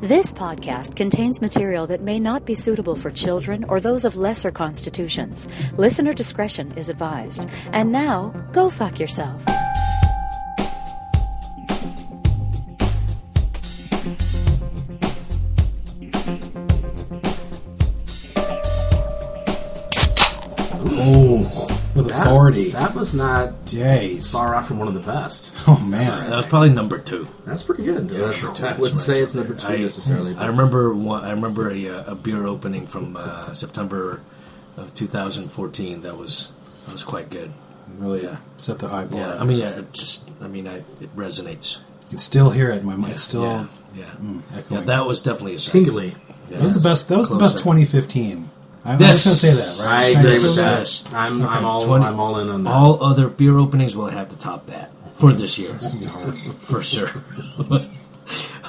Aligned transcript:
This 0.00 0.32
podcast 0.32 0.96
contains 0.96 1.42
material 1.42 1.86
that 1.88 2.00
may 2.00 2.18
not 2.18 2.46
be 2.46 2.54
suitable 2.54 2.96
for 2.96 3.10
children 3.10 3.64
or 3.64 3.80
those 3.80 4.06
of 4.06 4.16
lesser 4.16 4.50
constitutions. 4.50 5.46
Listener 5.76 6.14
discretion 6.14 6.72
is 6.72 6.88
advised. 6.88 7.46
And 7.72 7.92
now, 7.92 8.32
go 8.52 8.70
fuck 8.70 8.98
yourself. 8.98 9.44
Authority. 22.70 22.92
That 22.92 22.98
was 22.98 23.14
not 23.14 23.64
Days. 23.66 24.32
far 24.32 24.54
off 24.54 24.68
from 24.68 24.78
one 24.78 24.88
of 24.88 24.94
the 24.94 25.00
best. 25.00 25.56
Oh 25.68 25.82
man, 25.84 26.30
That 26.30 26.36
was 26.36 26.46
probably 26.46 26.70
number 26.70 26.98
two. 26.98 27.28
That's 27.46 27.62
pretty 27.62 27.84
good. 27.84 28.08
That's- 28.08 28.38
sure. 28.40 28.50
I 28.66 28.76
wouldn't 28.76 28.98
say 29.00 29.20
it's 29.20 29.34
number 29.34 29.54
two 29.54 29.68
I, 29.68 29.76
necessarily. 29.78 30.34
I 30.36 30.46
remember 30.46 30.94
one, 30.94 31.24
I 31.24 31.30
remember 31.32 31.70
a, 31.70 31.88
uh, 31.88 32.12
a 32.12 32.14
beer 32.14 32.46
opening 32.46 32.86
from 32.86 33.16
uh, 33.16 33.52
September 33.52 34.20
of 34.76 34.94
2014 34.94 36.00
that 36.02 36.16
was 36.16 36.52
that 36.86 36.92
was 36.92 37.02
quite 37.04 37.30
good. 37.30 37.50
Really 37.98 38.22
Yeah. 38.22 38.36
set 38.56 38.78
the 38.78 38.88
high 38.88 39.04
bar. 39.06 39.20
Yeah, 39.20 39.34
I 39.40 39.44
mean, 39.44 39.58
yeah, 39.58 39.70
it 39.70 39.92
just 39.92 40.30
I 40.40 40.46
mean, 40.48 40.66
I, 40.68 40.76
it 41.00 41.14
resonates. 41.16 41.80
you 42.04 42.08
can 42.10 42.18
still 42.18 42.50
hear 42.50 42.70
it 42.70 42.78
in 42.82 42.86
my 42.86 42.96
mind. 42.96 43.12
It's 43.14 43.22
still 43.22 43.42
yeah, 43.42 43.66
yeah. 43.94 44.04
mm, 44.20 44.42
Yeah, 44.52 44.58
echoing. 44.58 44.86
that 44.86 45.06
was 45.06 45.22
definitely 45.22 45.54
a 45.54 45.58
second. 45.58 45.84
Tingly. 45.86 46.06
Yeah. 46.48 46.56
that 46.56 46.62
was 46.62 46.74
the 46.74 46.88
best. 46.88 47.08
That 47.08 47.18
was 47.18 47.28
the 47.28 47.36
Close 47.38 47.54
best 47.54 47.64
second. 47.64 47.72
2015. 47.86 48.49
I, 48.84 48.90
I 48.90 48.92
was 48.92 49.00
Yes. 49.00 49.24
going 49.24 49.34
to 49.34 49.38
say 49.38 49.52
that. 49.84 49.88
I 49.88 49.92
Right? 50.02 50.12
Can 50.12 50.20
agree 50.20 50.32
just 50.34 50.58
with 50.58 50.96
say 50.96 51.10
that. 51.10 51.14
I'm, 51.18 51.42
I'm 51.42 51.64
all 51.64 51.82
20 51.82 52.04
I'm 52.04 52.18
all 52.20 52.38
in 52.38 52.48
on 52.48 52.64
that. 52.64 52.70
All 52.70 53.02
other 53.02 53.28
beer 53.28 53.58
openings 53.58 53.96
will 53.96 54.06
have 54.06 54.28
to 54.30 54.38
top 54.38 54.66
that 54.66 54.90
for 55.12 55.32
this 55.32 55.58
year, 55.58 55.68
That's 55.70 55.86
gonna 55.86 56.00
be 56.00 56.06
hard. 56.06 56.34
for 56.58 56.82
sure. 56.82 57.08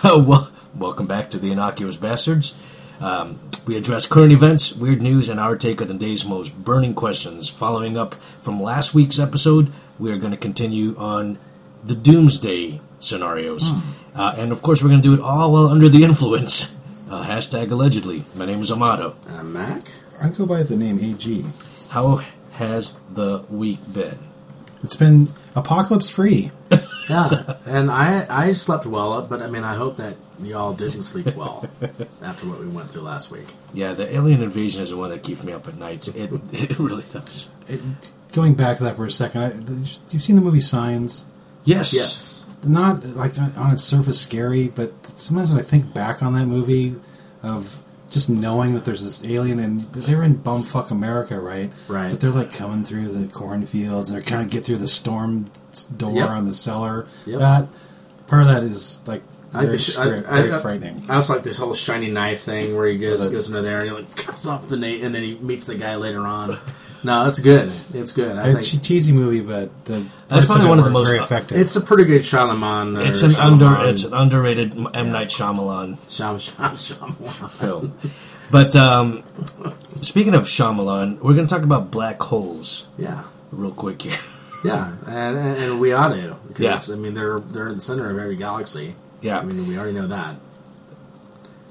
Uh, 0.03 0.23
well, 0.27 0.51
welcome 0.75 1.05
back 1.05 1.29
to 1.29 1.37
the 1.37 1.51
Innocuous 1.51 1.95
Bastards. 1.95 2.55
Um, 2.99 3.39
we 3.67 3.77
address 3.77 4.07
current 4.07 4.31
events, 4.33 4.75
weird 4.75 4.99
news, 4.99 5.29
and 5.29 5.39
our 5.39 5.55
take 5.55 5.79
on 5.79 5.87
the 5.89 5.93
day's 5.93 6.27
most 6.27 6.63
burning 6.63 6.95
questions. 6.95 7.47
Following 7.49 7.95
up 7.99 8.15
from 8.15 8.59
last 8.59 8.95
week's 8.95 9.19
episode, 9.19 9.71
we 9.99 10.11
are 10.11 10.17
going 10.17 10.31
to 10.31 10.37
continue 10.39 10.97
on 10.97 11.37
the 11.83 11.93
doomsday 11.93 12.79
scenarios. 12.97 13.71
Uh, 14.15 14.33
and 14.39 14.51
of 14.51 14.63
course, 14.63 14.81
we're 14.81 14.89
going 14.89 15.01
to 15.03 15.07
do 15.07 15.13
it 15.13 15.19
all 15.19 15.53
while 15.53 15.67
under 15.67 15.87
the 15.87 16.03
influence. 16.03 16.75
Uh, 17.07 17.23
hashtag 17.23 17.69
allegedly. 17.69 18.23
My 18.35 18.45
name 18.47 18.61
is 18.61 18.71
Amato. 18.71 19.15
I'm 19.29 19.53
Mac. 19.53 19.83
I 20.21 20.29
go 20.29 20.45
by 20.45 20.63
the 20.63 20.75
name 20.75 20.99
AG. 20.99 21.43
How 21.89 22.21
has 22.53 22.93
the 23.09 23.43
week 23.49 23.79
been? 23.93 24.17
It's 24.83 24.95
been 24.95 25.29
apocalypse 25.55 26.09
free. 26.09 26.51
Yeah, 27.09 27.57
and 27.65 27.91
I 27.91 28.25
I 28.29 28.53
slept 28.53 28.85
well, 28.85 29.21
but 29.23 29.41
I 29.41 29.47
mean 29.47 29.65
I 29.65 29.73
hope 29.75 29.97
that 29.97 30.15
y'all 30.41 30.73
didn't 30.73 31.01
sleep 31.01 31.35
well 31.35 31.67
after 32.21 32.47
what 32.47 32.59
we 32.59 32.69
went 32.69 32.89
through 32.89 33.01
last 33.01 33.31
week. 33.31 33.47
Yeah, 33.73 33.91
the 33.93 34.15
alien 34.15 34.41
invasion 34.41 34.81
is 34.81 34.91
the 34.91 34.97
one 34.97 35.09
that 35.09 35.21
keeps 35.21 35.43
me 35.43 35.51
up 35.51 35.67
at 35.67 35.75
night. 35.75 36.07
It, 36.07 36.31
it 36.53 36.79
really 36.79 37.03
does. 37.11 37.49
It, 37.67 37.81
going 38.31 38.53
back 38.53 38.77
to 38.77 38.83
that 38.85 38.95
for 38.95 39.05
a 39.05 39.11
second, 39.11 39.41
I, 39.41 39.47
you've 40.09 40.21
seen 40.21 40.37
the 40.37 40.41
movie 40.41 40.61
Signs. 40.61 41.25
Yes. 41.65 41.93
Yes. 41.93 42.55
Not 42.65 43.03
like 43.07 43.37
on 43.37 43.51
on 43.55 43.73
its 43.73 43.83
surface 43.83 44.21
scary, 44.21 44.69
but 44.69 44.93
sometimes 45.07 45.51
when 45.51 45.59
I 45.59 45.63
think 45.63 45.93
back 45.93 46.23
on 46.23 46.33
that 46.35 46.45
movie, 46.45 46.95
of 47.43 47.81
just 48.11 48.29
knowing 48.29 48.73
that 48.73 48.85
there's 48.85 49.03
this 49.03 49.27
alien 49.29 49.59
and 49.59 49.79
they're 49.93 50.21
in 50.23 50.35
bumfuck 50.35 50.91
America, 50.91 51.39
right? 51.39 51.71
Right. 51.87 52.11
But 52.11 52.19
they're 52.19 52.29
like 52.31 52.53
coming 52.53 52.83
through 52.83 53.07
the 53.07 53.27
cornfields 53.31 54.09
and 54.11 54.17
they're 54.19 54.25
kind 54.29 54.43
of 54.45 54.51
get 54.51 54.63
through 54.65 54.77
the 54.77 54.87
storm 54.87 55.45
door 55.97 56.11
Yep. 56.17 56.29
on 56.29 56.45
the 56.45 56.53
cellar. 56.53 57.07
Yep. 57.25 57.39
That 57.39 57.67
part 58.27 58.41
of 58.43 58.47
that 58.49 58.63
is 58.63 58.99
like 59.07 59.21
very, 59.53 59.73
I, 59.73 59.77
scary- 59.77 60.17
I, 60.25 60.41
very 60.41 60.53
I- 60.53 60.59
frightening. 60.59 61.03
I 61.09 61.15
also 61.15 61.33
like 61.33 61.43
this 61.43 61.57
whole 61.57 61.73
shiny 61.73 62.11
knife 62.11 62.41
thing 62.41 62.75
where 62.75 62.85
he 62.87 62.97
goes 62.97 63.29
goes 63.29 63.49
into 63.49 63.61
there 63.61 63.81
and 63.81 63.89
he 63.89 63.95
like 63.95 64.15
cuts 64.15 64.45
off 64.47 64.67
the 64.69 64.77
na- 64.77 64.87
and 64.87 65.15
then 65.15 65.23
he 65.23 65.35
meets 65.35 65.65
the 65.65 65.75
guy 65.75 65.95
later 65.95 66.27
on. 66.27 66.57
No, 67.03 67.27
it's 67.27 67.39
good. 67.39 67.71
It's 67.93 68.13
good. 68.13 68.37
I 68.37 68.49
It's 68.51 68.73
a 68.73 68.79
cheesy 68.81 69.11
movie, 69.11 69.41
but 69.41 69.85
the 69.85 70.05
That's 70.27 70.45
probably 70.45 70.67
one 70.69 70.77
of 70.79 70.85
the 70.85 70.91
most- 70.91 71.07
very 71.07 71.19
effective. 71.19 71.57
it's 71.57 71.75
a 71.75 71.81
pretty 71.81 72.05
good 72.05 72.21
Shalaman. 72.21 72.97
Or 72.99 73.01
It's 73.07 73.23
an 73.23 73.31
Shyamalan- 73.31 73.39
under 73.79 73.89
it's 73.89 74.03
an 74.03 74.13
underrated 74.13 74.75
M 74.93 75.11
Night 75.11 75.29
Shyamalan 75.29 75.97
Sham, 76.09 76.37
Sham, 76.39 76.75
Shyamalan. 76.75 77.49
film. 77.49 77.93
But 78.51 78.75
um, 78.75 79.23
speaking 80.01 80.33
of 80.35 80.43
Shyamalan, 80.43 81.19
we're 81.21 81.33
going 81.33 81.47
to 81.47 81.53
talk 81.53 81.63
about 81.63 81.89
black 81.89 82.21
holes 82.21 82.87
Yeah, 82.97 83.23
real 83.51 83.71
quick 83.71 84.01
here. 84.03 84.19
yeah, 84.63 84.91
and, 85.07 85.37
and, 85.37 85.57
and 85.57 85.79
we 85.79 85.93
ought 85.93 86.09
to 86.09 86.35
because 86.49 86.89
Yeah. 86.89 86.95
I 86.95 86.97
mean 86.99 87.13
they're 87.15 87.39
they're 87.39 87.69
in 87.69 87.75
the 87.75 87.81
center 87.81 88.09
of 88.11 88.17
every 88.19 88.35
galaxy. 88.35 88.95
Yeah. 89.21 89.39
I 89.39 89.43
mean 89.43 89.67
we 89.67 89.77
already 89.77 89.93
know 89.93 90.07
that, 90.07 90.35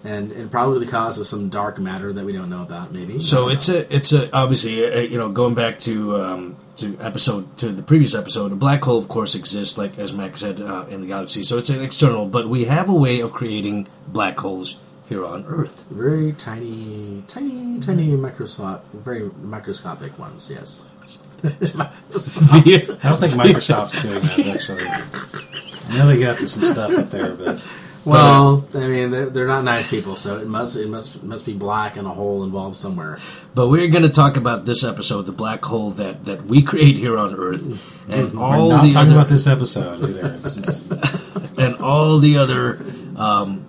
and 0.04 0.32
and 0.32 0.50
probably 0.50 0.84
the 0.84 0.90
cause 0.90 1.18
of 1.18 1.26
some 1.26 1.48
dark 1.48 1.78
matter 1.78 2.12
that 2.12 2.24
we 2.24 2.32
don't 2.32 2.50
know 2.50 2.62
about. 2.62 2.92
Maybe 2.92 3.18
So 3.18 3.48
it's 3.48 3.68
a 3.68 3.92
it's 3.94 4.12
a 4.12 4.34
obviously 4.34 4.84
uh, 4.84 5.00
you 5.00 5.18
know 5.18 5.28
going 5.28 5.54
back 5.54 5.78
to 5.80 6.16
um, 6.16 6.56
to 6.76 6.98
episode 7.00 7.56
to 7.58 7.68
the 7.68 7.82
previous 7.82 8.14
episode, 8.14 8.52
a 8.52 8.56
black 8.56 8.82
hole 8.82 8.98
of 8.98 9.08
course 9.08 9.34
exists 9.34 9.76
like 9.76 9.98
as 9.98 10.14
Mac 10.14 10.36
said 10.36 10.60
uh, 10.60 10.86
in 10.88 11.00
the 11.00 11.06
galaxy. 11.06 11.42
So 11.42 11.58
it's 11.58 11.70
an 11.70 11.82
external, 11.82 12.26
but 12.26 12.48
we 12.48 12.64
have 12.64 12.88
a 12.88 12.94
way 12.94 13.20
of 13.20 13.32
creating 13.32 13.88
black 14.08 14.38
holes 14.38 14.82
here 15.08 15.26
on 15.26 15.44
Earth. 15.46 15.86
very 15.90 16.32
tiny, 16.32 17.24
tiny, 17.26 17.80
tiny 17.80 18.14
microscopic, 18.14 18.84
very 18.92 19.28
microscopic 19.42 20.16
ones. 20.18 20.50
Yes. 20.50 20.86
I 21.42 21.48
don't 21.48 23.18
think 23.18 23.32
Microsoft's 23.42 24.02
doing 24.02 24.20
that 24.20 24.54
actually. 24.54 24.84
I 24.86 25.98
know 25.98 26.06
they 26.06 26.20
got 26.20 26.38
to 26.38 26.46
some 26.46 26.64
stuff 26.64 26.96
up 26.96 27.08
there, 27.08 27.34
but 27.34 27.66
Well, 28.04 28.66
I 28.74 28.86
mean, 28.86 29.10
they're, 29.10 29.26
they're 29.26 29.46
not 29.46 29.64
nice 29.64 29.88
people, 29.88 30.16
so 30.16 30.38
it 30.38 30.46
must 30.46 30.76
it 30.76 30.88
must 30.88 31.22
must 31.22 31.44
be 31.44 31.52
black 31.52 31.96
and 31.96 32.06
a 32.06 32.10
hole 32.10 32.44
involved 32.44 32.76
somewhere. 32.76 33.18
But 33.54 33.68
we're 33.68 33.88
going 33.88 34.04
to 34.04 34.08
talk 34.08 34.36
about 34.36 34.64
this 34.64 34.84
episode, 34.84 35.22
the 35.22 35.32
black 35.32 35.62
hole 35.64 35.90
that, 35.92 36.24
that 36.24 36.46
we 36.46 36.62
create 36.62 36.96
here 36.96 37.18
on 37.18 37.34
Earth, 37.34 38.08
and 38.08 38.38
all 38.38 38.68
we're 38.68 38.74
not 38.76 38.84
the 38.84 38.90
talking 38.90 39.12
other, 39.12 39.20
about 39.20 39.28
this 39.28 39.46
episode 39.46 40.02
either. 40.08 40.38
Just, 40.38 40.90
and 41.58 41.76
all 41.76 42.18
the 42.18 42.38
other 42.38 42.84
um, 43.16 43.66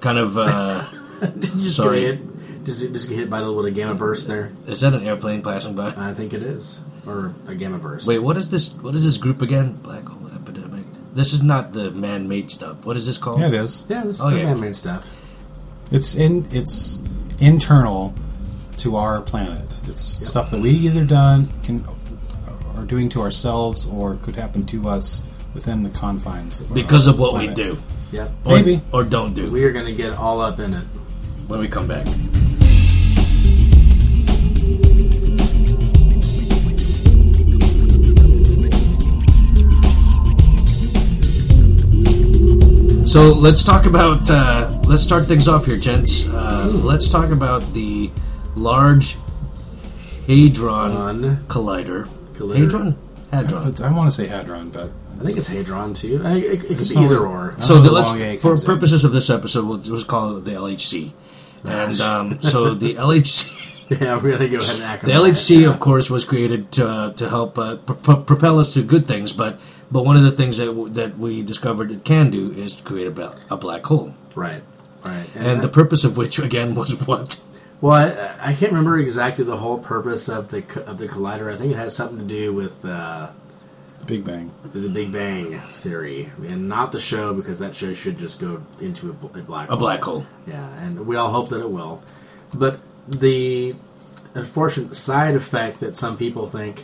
kind 0.00 0.18
of. 0.18 0.38
Uh, 0.38 0.84
Just 1.38 1.76
Sorry. 1.76 2.02
get 2.02 2.18
just 2.66 2.92
just 2.92 3.08
get 3.08 3.16
hit 3.16 3.30
by 3.30 3.38
a 3.38 3.40
little 3.42 3.62
bit 3.62 3.70
of 3.70 3.74
gamma 3.74 3.94
burst 3.94 4.26
there. 4.26 4.52
is 4.66 4.80
that 4.80 4.94
an 4.94 5.04
airplane 5.04 5.42
passing 5.42 5.74
by? 5.74 5.92
I 5.96 6.12
think 6.14 6.32
it 6.32 6.42
is, 6.42 6.82
or 7.06 7.34
a 7.46 7.54
gamma 7.54 7.78
burst. 7.78 8.06
Wait, 8.08 8.18
what 8.18 8.36
is 8.36 8.50
this? 8.50 8.72
What 8.74 8.94
is 8.94 9.04
this 9.04 9.16
group 9.16 9.40
again? 9.42 9.76
Black 9.82 10.04
hole 10.04 10.23
epidemic. 10.23 10.23
This 11.14 11.32
is 11.32 11.42
not 11.42 11.72
the 11.72 11.90
man-made 11.92 12.50
stuff. 12.50 12.84
What 12.84 12.96
is 12.96 13.06
this 13.06 13.18
called? 13.18 13.40
yeah, 13.40 13.48
it 13.48 13.54
is. 13.54 13.84
Yeah, 13.88 14.02
this 14.04 14.16
is 14.16 14.20
Oh, 14.24 14.30
the 14.30 14.36
man-made 14.42 14.74
stuff. 14.76 15.08
It's 15.92 16.16
in. 16.16 16.46
It's 16.50 17.00
internal 17.40 18.14
to 18.78 18.96
our 18.96 19.20
planet. 19.20 19.80
It's 19.86 20.00
stuff 20.00 20.50
that 20.50 20.60
we 20.60 20.70
either 20.70 21.04
done 21.04 21.48
can 21.62 21.84
are 22.76 22.84
doing 22.84 23.08
to 23.10 23.20
ourselves 23.22 23.86
or 23.86 24.16
could 24.16 24.34
happen 24.34 24.66
to 24.66 24.88
us 24.88 25.22
within 25.54 25.84
the 25.84 25.90
confines 25.90 26.60
of 26.60 26.70
our 26.70 26.74
Because 26.74 27.06
of 27.06 27.20
what 27.20 27.34
we 27.38 27.46
do, 27.54 27.76
Yep. 28.10 28.30
or, 28.44 28.52
Maybe. 28.56 28.80
or 28.92 29.04
don't 29.04 29.34
do. 29.34 29.48
We 29.50 29.62
are 29.64 29.70
going 29.72 29.86
to 29.86 29.94
get 29.94 30.12
all 30.18 30.40
up 30.40 30.58
in 30.58 30.74
it. 30.74 30.84
when 31.46 31.60
we 31.60 31.68
come 31.68 31.86
back. 31.86 32.04
So 43.14 43.30
let's 43.30 43.62
talk 43.62 43.86
about. 43.86 44.28
Uh, 44.28 44.76
let's 44.86 45.00
start 45.00 45.28
things 45.28 45.46
off 45.46 45.66
here, 45.66 45.76
gents. 45.76 46.28
Uh, 46.28 46.66
let's 46.82 47.08
talk 47.08 47.30
about 47.30 47.62
the 47.72 48.10
large 48.56 49.16
hadron 50.26 50.90
On, 50.90 51.36
collider. 51.46 52.08
Collider. 52.32 52.56
Hadron, 52.58 52.96
hadron. 53.30 53.70
But 53.70 53.80
I 53.82 53.92
want 53.92 54.10
to 54.10 54.16
say 54.16 54.26
hadron, 54.26 54.70
but 54.70 54.90
I 55.12 55.26
think 55.26 55.38
it's 55.38 55.46
hadron 55.46 55.94
too. 55.94 56.22
I, 56.24 56.38
it, 56.38 56.44
it 56.44 56.60
could 56.62 56.80
It's 56.80 56.88
be 56.88 56.96
not- 56.96 57.04
either 57.04 57.20
or. 57.20 57.54
So 57.60 57.76
the, 57.76 57.82
the 57.82 57.92
let's, 57.92 58.08
long 58.08 58.20
A 58.20 58.36
for 58.38 58.48
comes 58.48 58.64
in. 58.64 58.66
purposes 58.66 59.04
of 59.04 59.12
this 59.12 59.30
episode, 59.30 59.68
we'll 59.68 59.78
just 59.78 60.08
call 60.08 60.36
it 60.36 60.40
the 60.40 60.50
LHC. 60.50 61.12
And 61.62 62.00
um, 62.00 62.40
so 62.42 62.74
the 62.74 62.96
LHC, 62.96 63.90
yeah, 64.00 64.16
we're 64.16 64.36
going 64.36 64.38
to 64.38 64.48
go 64.48 64.58
ahead 64.58 64.74
and 64.74 64.82
act. 64.82 65.04
the 65.04 65.12
LHC, 65.12 65.70
of 65.70 65.78
course, 65.78 66.10
was 66.10 66.24
created 66.24 66.72
to, 66.72 67.12
to 67.14 67.28
help 67.28 67.56
uh, 67.60 67.76
pr- 67.76 67.92
pr- 67.92 68.12
propel 68.22 68.58
us 68.58 68.74
to 68.74 68.82
good 68.82 69.06
things. 69.06 69.32
But 69.32 69.60
but 69.94 70.04
one 70.04 70.16
of 70.16 70.24
the 70.24 70.32
things 70.32 70.58
that 70.58 70.66
w- 70.66 70.88
that 70.88 71.16
we 71.16 71.42
discovered 71.44 71.92
it 71.92 72.04
can 72.04 72.28
do 72.28 72.50
is 72.50 72.74
to 72.76 72.82
create 72.82 73.06
a, 73.06 73.12
bla- 73.12 73.38
a 73.48 73.56
black 73.56 73.84
hole. 73.86 74.12
Right, 74.34 74.62
right. 75.04 75.28
And 75.36 75.62
the 75.62 75.68
purpose 75.68 76.02
of 76.02 76.16
which 76.16 76.40
again 76.40 76.74
was 76.74 76.90
what? 77.06 77.42
Well, 77.80 77.94
I, 77.94 78.50
I 78.50 78.52
can't 78.54 78.72
remember 78.72 78.98
exactly 78.98 79.44
the 79.44 79.58
whole 79.58 79.78
purpose 79.78 80.28
of 80.28 80.50
the 80.50 80.64
of 80.90 80.98
the 80.98 81.06
collider. 81.06 81.52
I 81.52 81.56
think 81.56 81.72
it 81.72 81.76
has 81.76 81.94
something 81.94 82.18
to 82.18 82.24
do 82.24 82.52
with 82.52 82.82
the 82.82 83.30
Big 84.04 84.24
Bang. 84.24 84.50
the 84.72 84.88
Big 84.88 85.12
Bang 85.12 85.60
theory, 85.60 86.30
and 86.42 86.68
not 86.68 86.90
the 86.90 87.00
show 87.00 87.32
because 87.32 87.60
that 87.60 87.74
show 87.76 87.94
should 87.94 88.18
just 88.18 88.40
go 88.40 88.64
into 88.80 89.10
a, 89.10 89.38
a 89.38 89.42
black 89.42 89.70
A 89.70 89.76
black 89.76 90.02
hole. 90.02 90.26
Yeah, 90.46 90.68
and 90.82 91.06
we 91.06 91.14
all 91.14 91.30
hope 91.30 91.50
that 91.50 91.60
it 91.60 91.70
will. 91.70 92.02
But 92.52 92.80
the 93.06 93.76
unfortunate 94.34 94.96
side 94.96 95.34
effect 95.36 95.78
that 95.80 95.96
some 95.96 96.16
people 96.16 96.46
think 96.46 96.82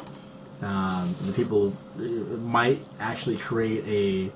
um, 0.62 1.14
the 1.26 1.32
people 1.32 1.72
uh, 1.98 2.02
might 2.38 2.80
actually 2.98 3.36
create 3.36 3.84
a 3.86 4.32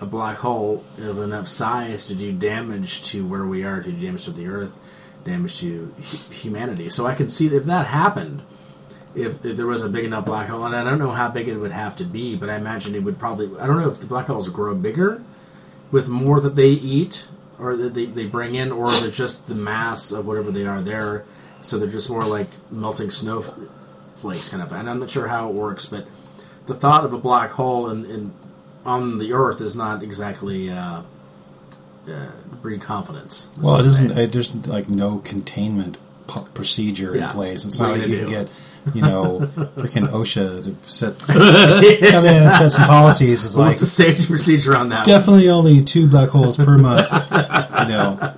a 0.00 0.06
black 0.06 0.38
hole 0.38 0.84
of 0.98 1.18
enough 1.20 1.46
size 1.46 2.08
to 2.08 2.14
do 2.14 2.32
damage 2.32 3.02
to 3.02 3.26
where 3.26 3.44
we 3.44 3.64
are, 3.64 3.82
to 3.82 3.92
do 3.92 4.06
damage 4.06 4.24
to 4.24 4.32
the 4.32 4.48
Earth, 4.48 4.78
damage 5.24 5.60
to 5.60 5.86
hu- 5.86 6.32
humanity. 6.34 6.88
So 6.88 7.06
I 7.06 7.14
can 7.14 7.28
see 7.28 7.48
that 7.48 7.56
if 7.58 7.64
that 7.64 7.86
happened, 7.86 8.42
if, 9.14 9.44
if 9.44 9.56
there 9.56 9.66
was 9.66 9.82
a 9.82 9.88
big 9.88 10.04
enough 10.04 10.26
black 10.26 10.48
hole, 10.48 10.64
and 10.64 10.74
I 10.74 10.82
don't 10.82 10.98
know 10.98 11.12
how 11.12 11.30
big 11.30 11.48
it 11.48 11.56
would 11.56 11.70
have 11.70 11.96
to 11.98 12.04
be, 12.04 12.36
but 12.36 12.50
I 12.50 12.56
imagine 12.56 12.94
it 12.94 13.04
would 13.04 13.18
probably. 13.18 13.46
I 13.58 13.66
don't 13.66 13.80
know 13.80 13.88
if 13.88 14.00
the 14.00 14.06
black 14.06 14.26
holes 14.26 14.48
grow 14.48 14.74
bigger 14.74 15.22
with 15.90 16.08
more 16.08 16.40
that 16.40 16.56
they 16.56 16.70
eat 16.70 17.28
or 17.58 17.76
that 17.76 17.94
they, 17.94 18.06
they 18.06 18.26
bring 18.26 18.56
in, 18.56 18.72
or 18.72 18.88
is 18.88 19.04
it 19.04 19.12
just 19.12 19.48
the 19.48 19.54
mass 19.54 20.10
of 20.10 20.26
whatever 20.26 20.50
they 20.50 20.66
are 20.66 20.82
there? 20.82 21.24
So 21.62 21.78
they're 21.78 21.88
just 21.88 22.10
more 22.10 22.24
like 22.24 22.48
melting 22.70 23.10
snowflakes, 24.24 24.48
kind 24.50 24.62
of. 24.62 24.72
And 24.72 24.88
I'm 24.88 24.98
not 25.00 25.10
sure 25.10 25.28
how 25.28 25.48
it 25.48 25.54
works, 25.54 25.86
but 25.86 26.06
the 26.66 26.74
thought 26.74 27.04
of 27.04 27.12
a 27.12 27.18
black 27.18 27.50
hole 27.50 27.88
in, 27.90 28.04
in 28.06 28.32
on 28.84 29.18
the 29.18 29.32
Earth 29.32 29.60
is 29.60 29.76
not 29.76 30.02
exactly 30.02 30.70
uh, 30.70 31.02
uh, 32.08 32.26
breed 32.62 32.80
confidence. 32.80 33.50
Well, 33.58 33.76
it 33.76 33.86
isn't. 33.86 34.10
It, 34.16 34.32
there's 34.32 34.54
like 34.68 34.88
no 34.88 35.18
containment 35.18 35.98
p- 36.28 36.40
procedure 36.54 37.14
Yeah. 37.16 37.24
in 37.24 37.30
place. 37.30 37.64
It's 37.64 37.78
What 37.80 37.88
not 37.88 37.98
like 37.98 38.08
you 38.08 38.14
you 38.16 38.20
can 38.26 38.30
get, 38.30 38.50
you 38.94 39.02
know, 39.02 39.40
freaking 39.76 40.06
OSHA 40.08 40.64
to 40.64 40.88
set 40.90 41.18
come 42.10 42.26
in 42.26 42.42
and 42.42 42.52
set 42.52 42.70
some 42.72 42.86
policies. 42.86 43.44
It's 43.44 43.56
like 43.56 43.68
What's 43.68 43.80
the 43.80 43.86
safety 43.86 44.26
procedure 44.26 44.76
on 44.76 44.90
that? 44.90 44.96
one? 44.98 45.04
definitely 45.06 45.48
only 45.48 45.82
two 45.82 46.06
black 46.06 46.28
holes 46.30 46.56
per 46.56 46.76
month. 46.78 47.08
You 47.84 47.90
know, 47.90 48.32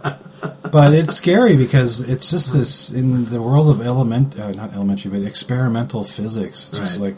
but 0.77 0.93
it's 0.93 1.15
scary 1.15 1.57
because 1.57 2.03
it's 2.03 2.31
just 2.31 2.53
this 2.53 2.93
in 2.93 3.25
the 3.31 3.41
world 3.41 3.71
of 3.71 3.81
element, 3.81 4.39
uh, 4.39 4.51
not 4.53 4.75
elementary, 4.75 5.11
but 5.11 5.23
experimental 5.27 6.05
physics. 6.05 6.69
It's 6.69 6.79
just 6.79 7.01
Right. 7.01 7.07
like 7.07 7.17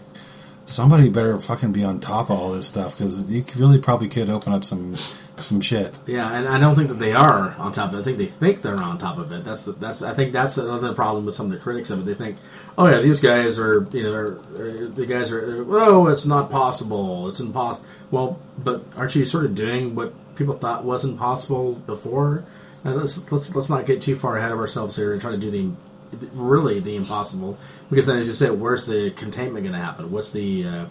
somebody 0.64 1.08
better 1.08 1.36
fucking 1.40 1.72
be 1.72 1.82
on 1.82 1.98
top 1.98 2.30
of 2.30 2.38
all 2.38 2.52
this 2.52 2.68
stuff 2.68 2.96
because 2.96 3.32
you 3.32 3.44
really 3.56 3.80
probably 3.80 4.08
could 4.08 4.30
open 4.30 4.52
up 4.52 4.62
some 4.62 4.94
some 5.38 5.60
shit. 5.60 5.98
Yeah, 6.06 6.32
and 6.32 6.46
I 6.46 6.60
don't 6.60 6.76
think 6.76 6.86
that 6.86 7.00
they 7.00 7.12
are 7.12 7.56
on 7.58 7.72
top 7.72 7.92
of 7.92 7.98
it. 7.98 8.02
I 8.02 8.04
think 8.04 8.18
they 8.18 8.26
think 8.26 8.62
they're 8.62 8.76
on 8.76 8.96
top 8.96 9.18
of 9.18 9.32
it. 9.32 9.42
That's 9.44 9.64
the, 9.64 9.72
that's 9.72 10.02
I 10.02 10.14
think 10.14 10.32
that's 10.32 10.56
another 10.56 10.94
problem 10.94 11.26
with 11.26 11.34
some 11.34 11.46
of 11.46 11.50
the 11.50 11.58
critics 11.58 11.90
of 11.90 11.98
it. 11.98 12.06
They 12.06 12.14
think, 12.14 12.36
oh 12.78 12.86
yeah, 12.86 13.00
these 13.00 13.20
guys 13.20 13.58
are 13.58 13.84
you 13.90 14.04
know 14.04 14.12
are, 14.12 14.38
are, 14.56 14.86
the 14.86 15.04
guys 15.04 15.32
are 15.32 15.66
oh 15.68 16.06
it's 16.06 16.26
not 16.26 16.48
possible, 16.48 17.28
it's 17.28 17.40
impossible. 17.40 17.88
Well, 18.12 18.38
but 18.56 18.82
aren't 18.96 19.16
you 19.16 19.24
sort 19.24 19.46
of 19.46 19.56
doing 19.56 19.96
what 19.96 20.14
people 20.36 20.54
thought 20.54 20.84
was 20.84 21.04
impossible 21.04 21.74
before? 21.74 22.44
And 22.84 22.96
let's 22.96 23.30
let's 23.32 23.54
let's 23.54 23.70
not 23.70 23.86
get 23.86 24.02
too 24.02 24.16
far 24.16 24.36
ahead 24.36 24.52
of 24.52 24.58
ourselves 24.58 24.96
here 24.96 25.12
and 25.12 25.20
try 25.20 25.32
to 25.32 25.36
do 25.36 25.50
the 25.50 25.70
really 26.32 26.80
the 26.80 26.96
impossible 26.96 27.58
because 27.90 28.06
then 28.06 28.18
as 28.18 28.26
you 28.26 28.32
said, 28.32 28.52
where's 28.52 28.86
the 28.86 29.10
containment 29.10 29.64
going 29.64 29.74
to 29.74 29.80
happen? 29.80 30.10
What's 30.10 30.32
the 30.32 30.66
uh, 30.66 30.84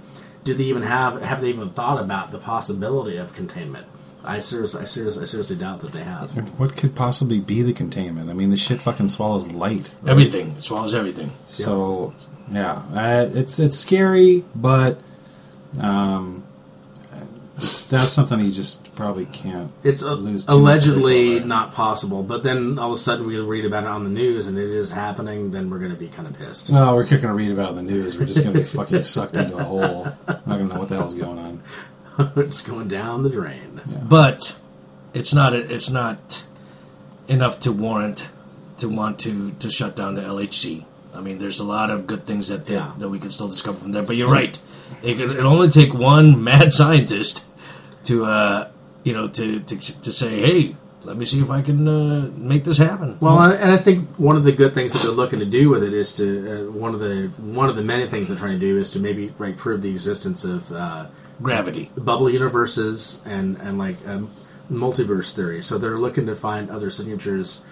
do 0.44 0.54
they 0.54 0.66
even 0.66 0.84
have 0.84 1.22
have 1.22 1.42
they 1.42 1.50
even 1.50 1.70
thought 1.70 2.00
about 2.00 2.32
the 2.32 2.40
possibility 2.40 3.18
of 3.18 3.34
containment? 3.34 3.86
I 4.24 4.40
seriously, 4.40 4.82
I 4.82 4.86
seriously, 4.86 5.24
I 5.24 5.26
seriously 5.26 5.56
doubt 5.56 5.80
that 5.82 5.94
they 5.94 6.04
have. 6.04 6.60
What 6.60 6.76
could 6.76 6.96
possibly 6.96 7.40
be 7.40 7.62
the 7.62 7.72
containment? 7.72 8.30
I 8.30 8.34
mean, 8.34 8.50
the 8.50 8.58
shit 8.58 8.82
fucking 8.82 9.08
swallows 9.08 9.52
light. 9.54 9.92
right? 10.02 10.12
Everything. 10.12 10.50
It 10.52 10.64
swallows 10.64 10.94
everything. 10.94 11.32
So 11.46 12.14
yeah, 12.52 12.84
uh, 12.94 13.30
it's 13.34 13.58
it's 13.60 13.78
scary, 13.78 14.44
but 14.54 15.00
um, 15.82 16.37
it's 17.58 17.86
that's 17.86 18.12
something 18.12 18.40
you 18.40 18.52
just 18.52 18.96
probably 18.96 19.26
can't. 19.26 19.72
It's 19.84 20.04
a, 20.04 20.14
lose 20.14 20.46
too 20.46 20.54
much 20.54 20.60
allegedly 20.60 21.38
sleep 21.38 21.46
not 21.46 21.74
possible, 21.74 22.22
but 22.24 22.44
then 22.44 22.78
all 22.78 22.92
of 22.92 22.96
a 22.96 22.98
sudden 22.98 23.26
we 23.26 23.40
read 23.40 23.66
about 23.66 23.84
it 23.84 23.90
on 23.90 24.04
the 24.04 24.10
news 24.10 24.48
and 24.48 24.58
it 24.58 24.70
is 24.70 24.92
happening. 24.92 25.52
Then 25.52 25.70
we're 25.70 25.80
going 25.80 25.92
to 25.92 25.98
be 25.98 26.08
kind 26.08 26.28
of 26.28 26.38
pissed. 26.38 26.72
No, 26.72 26.94
we're 26.96 27.04
not 27.04 27.10
going 27.10 27.22
to 27.22 27.34
read 27.34 27.52
about 27.52 27.74
it 27.74 27.78
in 27.80 27.86
the 27.88 27.92
news. 27.92 28.18
We're 28.18 28.26
just 28.26 28.44
going 28.44 28.54
to 28.54 28.60
be 28.60 28.66
fucking 28.66 29.04
sucked 29.04 29.38
into 29.38 29.58
a 29.58 29.64
hole. 29.64 30.06
Not 30.28 30.46
going 30.46 30.70
to 30.70 30.74
know 30.76 30.80
what 30.82 30.90
the 30.90 30.98
hell's 30.98 31.14
going 31.14 31.40
on. 31.40 31.64
it's 32.36 32.62
going 32.62 32.88
down 32.88 33.24
the 33.24 33.30
drain. 33.30 33.82
But 34.08 34.60
it's 35.14 35.34
not. 35.34 35.54
It's 35.54 35.90
not 35.90 36.46
enough 37.28 37.60
to 37.62 37.72
warrant 37.72 38.30
to 38.78 38.88
want 38.88 39.20
to 39.20 39.52
to 39.54 39.70
shut 39.72 39.96
down 39.96 40.16
the 40.16 40.22
LHC. 40.22 40.86
I 41.16 41.22
mean, 41.22 41.40
there's 41.40 41.60
a 41.60 41.66
lot 41.66 41.90
of 41.90 42.06
good 42.06 42.26
things 42.26 42.50
that 42.50 42.68
that, 42.68 42.74
Yeah. 42.74 42.92
that 43.00 43.10
we 43.10 43.18
can 43.20 43.32
still 43.32 43.48
discover 43.48 43.80
from 43.80 43.92
there. 43.92 44.04
But 44.04 44.16
you're 44.16 44.32
right. 44.32 44.60
It 45.04 45.18
can 45.18 45.38
only 45.40 45.70
take 45.70 45.94
one 45.94 46.44
mad 46.44 46.72
scientist 46.72 47.47
to 48.08 48.26
uh, 48.26 48.70
you 49.04 49.14
know 49.14 49.28
to, 49.28 49.60
to 49.60 50.02
to 50.02 50.12
say, 50.12 50.42
hey, 50.42 50.76
let 51.04 51.16
me 51.18 51.26
see 51.26 51.40
if 51.42 51.50
I 51.50 51.62
can 51.62 51.88
uh, 51.88 52.32
make 52.36 52.64
this 52.64 52.78
happen. 52.78 53.18
Well, 53.20 53.40
and 53.40 53.72
I 53.72 53.78
think 53.78 54.20
one 54.20 54.36
of 54.36 54.44
the 54.44 54.52
good 54.52 54.74
things 54.74 54.94
that 54.94 55.04
they're 55.04 55.12
looking 55.12 55.40
to 55.40 55.46
do 55.46 55.70
with 55.70 55.84
it 55.84 55.94
is 55.94 56.16
to 56.18 56.68
uh, 56.68 56.72
one 56.72 56.94
of 56.94 57.00
the 57.00 57.32
one 57.38 57.70
of 57.70 57.76
the 57.76 57.84
many 57.84 58.08
things 58.08 58.30
they're 58.30 58.38
trying 58.38 58.60
to 58.60 58.66
do 58.66 58.78
is 58.78 58.92
to 58.92 59.00
maybe 59.00 59.34
like 59.40 59.58
prove 59.58 59.82
the 59.82 59.90
existence 59.90 60.44
of 60.44 60.72
uh, 60.72 61.08
Gravity. 61.42 61.92
bubble 61.98 62.30
universes 62.30 63.24
and 63.26 63.58
and 63.58 63.78
like 63.78 63.96
um, 64.08 64.30
multiverse 64.72 65.36
theory. 65.36 65.62
So 65.62 65.78
they're 65.78 66.00
looking 66.00 66.26
to 66.28 66.36
find 66.36 66.70
other 66.70 66.90
signatures. 66.90 67.66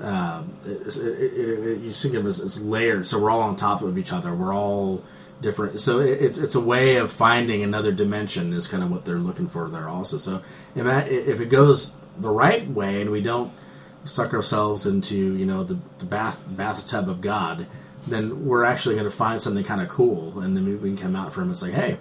Um, 0.00 0.56
it, 0.66 0.96
it, 0.96 1.32
it, 1.32 1.78
you 1.78 1.92
think 1.92 2.14
of 2.14 2.26
as, 2.26 2.40
as 2.40 2.64
layered, 2.64 3.06
so 3.06 3.22
we're 3.22 3.30
all 3.30 3.42
on 3.42 3.54
top 3.54 3.80
of 3.80 3.96
each 3.96 4.12
other. 4.12 4.34
We're 4.34 4.52
all 4.52 5.04
different. 5.44 5.78
So 5.78 6.00
it, 6.00 6.20
it's 6.20 6.38
it's 6.40 6.56
a 6.56 6.60
way 6.60 6.96
of 6.96 7.12
finding 7.12 7.62
another 7.62 7.92
dimension. 7.92 8.52
Is 8.52 8.66
kind 8.66 8.82
of 8.82 8.90
what 8.90 9.04
they're 9.04 9.16
looking 9.16 9.48
for 9.48 9.68
there 9.68 9.88
also. 9.88 10.16
So 10.16 10.42
if, 10.74 10.84
that, 10.84 11.06
if 11.08 11.40
it 11.40 11.50
goes 11.50 11.94
the 12.18 12.30
right 12.30 12.66
way 12.66 13.00
and 13.00 13.10
we 13.10 13.22
don't 13.22 13.52
suck 14.04 14.34
ourselves 14.34 14.86
into 14.86 15.36
you 15.36 15.46
know 15.46 15.62
the, 15.62 15.78
the 16.00 16.06
bath 16.06 16.44
bathtub 16.48 17.08
of 17.08 17.20
God, 17.20 17.66
then 18.08 18.44
we're 18.46 18.64
actually 18.64 18.96
going 18.96 19.10
to 19.10 19.16
find 19.16 19.40
something 19.40 19.64
kind 19.64 19.80
of 19.80 19.88
cool, 19.88 20.40
and 20.40 20.56
then 20.56 20.64
we 20.64 20.88
can 20.88 20.96
come 20.96 21.14
out 21.14 21.32
from 21.32 21.44
it 21.44 21.46
and 21.46 21.56
say, 21.56 21.70
hey. 21.70 21.98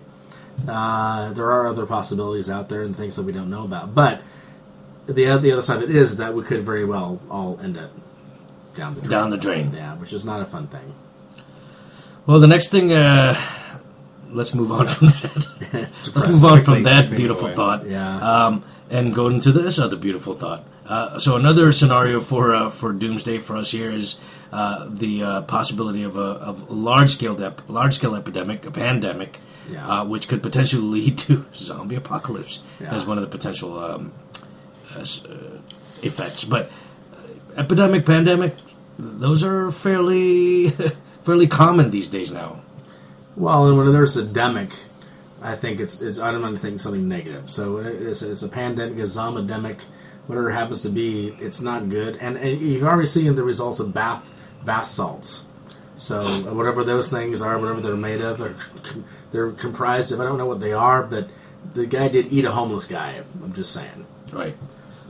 Uh, 0.67 1.33
there 1.33 1.51
are 1.51 1.65
other 1.65 1.87
possibilities 1.87 2.47
out 2.47 2.69
there 2.69 2.83
and 2.83 2.95
things 2.95 3.15
that 3.15 3.25
we 3.25 3.31
don't 3.31 3.49
know 3.49 3.63
about. 3.63 3.95
But 3.95 4.21
the 5.07 5.35
the 5.37 5.51
other 5.51 5.63
side 5.63 5.81
of 5.81 5.89
it 5.89 5.95
is 5.95 6.17
that 6.17 6.35
we 6.35 6.43
could 6.43 6.61
very 6.61 6.85
well 6.85 7.19
all 7.27 7.59
end 7.59 7.75
up 7.75 7.89
down 8.75 8.93
the 8.93 9.01
drain. 9.01 9.11
Down 9.11 9.29
the 9.31 9.37
drain. 9.37 9.73
Yeah, 9.73 9.95
which 9.95 10.13
is 10.13 10.27
not 10.27 10.41
a 10.41 10.45
fun 10.45 10.67
thing. 10.67 10.93
Well, 12.25 12.39
the 12.39 12.47
next 12.47 12.69
thing. 12.69 12.91
Uh, 12.93 13.35
let's 14.31 14.55
move 14.55 14.71
on 14.71 14.87
from 14.87 15.07
that. 15.07 15.49
Let's 15.73 16.29
move 16.29 16.43
on 16.45 16.63
from 16.63 16.83
that 16.83 17.09
beautiful 17.11 17.47
thought. 17.49 17.85
Yeah. 17.87 18.17
Um, 18.45 18.63
and 18.89 19.13
go 19.13 19.27
into 19.27 19.51
this 19.51 19.79
other 19.79 19.95
beautiful 19.97 20.33
thought. 20.33 20.63
Uh, 20.85 21.17
so 21.19 21.35
another 21.35 21.71
scenario 21.71 22.19
for 22.21 22.53
uh, 22.55 22.69
for 22.69 22.93
doomsday 22.93 23.39
for 23.39 23.57
us 23.57 23.71
here 23.71 23.89
is 23.91 24.21
uh, 24.51 24.87
the 24.89 25.23
uh, 25.23 25.41
possibility 25.43 26.03
of 26.03 26.17
a 26.17 26.21
of 26.21 26.69
large 26.69 27.09
scale 27.09 27.41
ep- 27.43 27.67
large 27.69 27.95
scale 27.95 28.15
epidemic, 28.15 28.65
a 28.65 28.71
pandemic, 28.71 29.39
Yeah. 29.69 29.87
uh, 30.01 30.05
which 30.05 30.27
could 30.27 30.43
potentially 30.43 30.83
lead 30.83 31.17
to 31.19 31.45
zombie 31.55 31.95
apocalypse 31.95 32.63
Yeah. 32.79 32.93
as 32.93 33.05
one 33.07 33.17
of 33.17 33.23
the 33.23 33.29
potential 33.37 33.79
um, 33.79 34.11
uh, 34.95 34.99
uh, 34.99 35.03
effects. 36.03 36.43
But 36.43 36.69
uh, 37.13 37.61
epidemic, 37.61 38.05
pandemic, 38.05 38.53
those 38.99 39.43
are 39.43 39.71
fairly 39.71 40.73
fairly 41.23 41.47
common 41.47 41.91
these 41.91 42.09
days 42.09 42.31
now. 42.31 42.61
Well, 43.35 43.67
and 43.67 43.77
when 43.77 43.91
there's 43.91 44.17
a 44.17 44.23
demic, 44.23 44.71
I 45.41 45.55
think 45.55 45.79
it's, 45.79 46.01
it's 46.01 46.19
I 46.19 46.31
don't 46.31 46.55
think 46.55 46.79
something 46.79 47.07
negative. 47.07 47.49
So 47.49 47.77
it 47.77 48.01
is, 48.01 48.23
it's 48.23 48.43
a 48.43 48.49
pandemic, 48.49 48.97
a 48.99 49.01
zombidemic, 49.01 49.81
whatever 50.27 50.51
it 50.51 50.53
happens 50.53 50.81
to 50.83 50.89
be, 50.89 51.29
it's 51.39 51.61
not 51.61 51.89
good. 51.89 52.17
And, 52.17 52.37
and 52.37 52.61
you've 52.61 52.83
already 52.83 53.07
seen 53.07 53.33
the 53.35 53.43
results 53.43 53.79
of 53.79 53.93
bath 53.93 54.29
bath 54.65 54.85
salts. 54.85 55.47
So 55.95 56.21
uh, 56.21 56.53
whatever 56.53 56.83
those 56.83 57.11
things 57.11 57.41
are, 57.41 57.57
whatever 57.59 57.81
they're 57.81 57.97
made 57.97 58.21
of, 58.21 58.37
they're, 58.37 58.55
they're 59.31 59.51
comprised 59.51 60.11
of. 60.11 60.19
I 60.19 60.23
don't 60.25 60.37
know 60.37 60.45
what 60.45 60.59
they 60.59 60.73
are, 60.73 61.03
but 61.03 61.27
the 61.73 61.85
guy 61.85 62.07
did 62.07 62.31
eat 62.31 62.45
a 62.45 62.51
homeless 62.51 62.87
guy. 62.87 63.21
I'm 63.43 63.53
just 63.53 63.73
saying. 63.73 64.05
Right. 64.31 64.55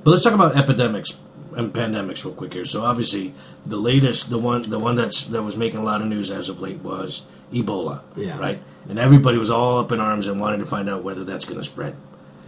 But 0.04 0.12
let's 0.12 0.24
talk 0.24 0.34
about 0.34 0.58
epidemics 0.58 1.20
and 1.56 1.72
pandemics 1.72 2.26
real 2.26 2.34
quick 2.34 2.54
here. 2.54 2.66
So 2.66 2.84
obviously, 2.84 3.34
the 3.66 3.78
latest, 3.78 4.30
the 4.30 4.38
one, 4.38 4.62
the 4.64 4.80
one 4.80 4.96
that's 4.96 5.26
that 5.28 5.44
was 5.44 5.56
making 5.58 5.80
a 5.80 5.84
lot 5.84 6.02
of 6.02 6.08
news 6.08 6.32
as 6.32 6.50
of 6.50 6.62
late 6.62 6.80
was 6.80 7.26
Ebola. 7.52 8.02
Yeah. 8.16 8.38
Right. 8.38 8.60
And 8.90 9.00
everybody 9.00 9.38
was 9.38 9.50
all 9.50 9.80
up 9.80 9.92
in 9.92 10.00
arms 10.00 10.28
and 10.28 10.40
wanted 10.42 10.60
to 10.60 10.66
find 10.66 10.90
out 10.90 11.04
whether 11.04 11.24
that's 11.24 11.46
going 11.46 11.60
to 11.60 11.64
spread. 11.66 11.96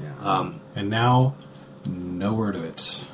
Yeah. 0.03 0.51
And 0.75 0.89
now, 0.89 1.35
no 1.87 2.33
word 2.33 2.55
of 2.55 2.65
it. 2.65 3.07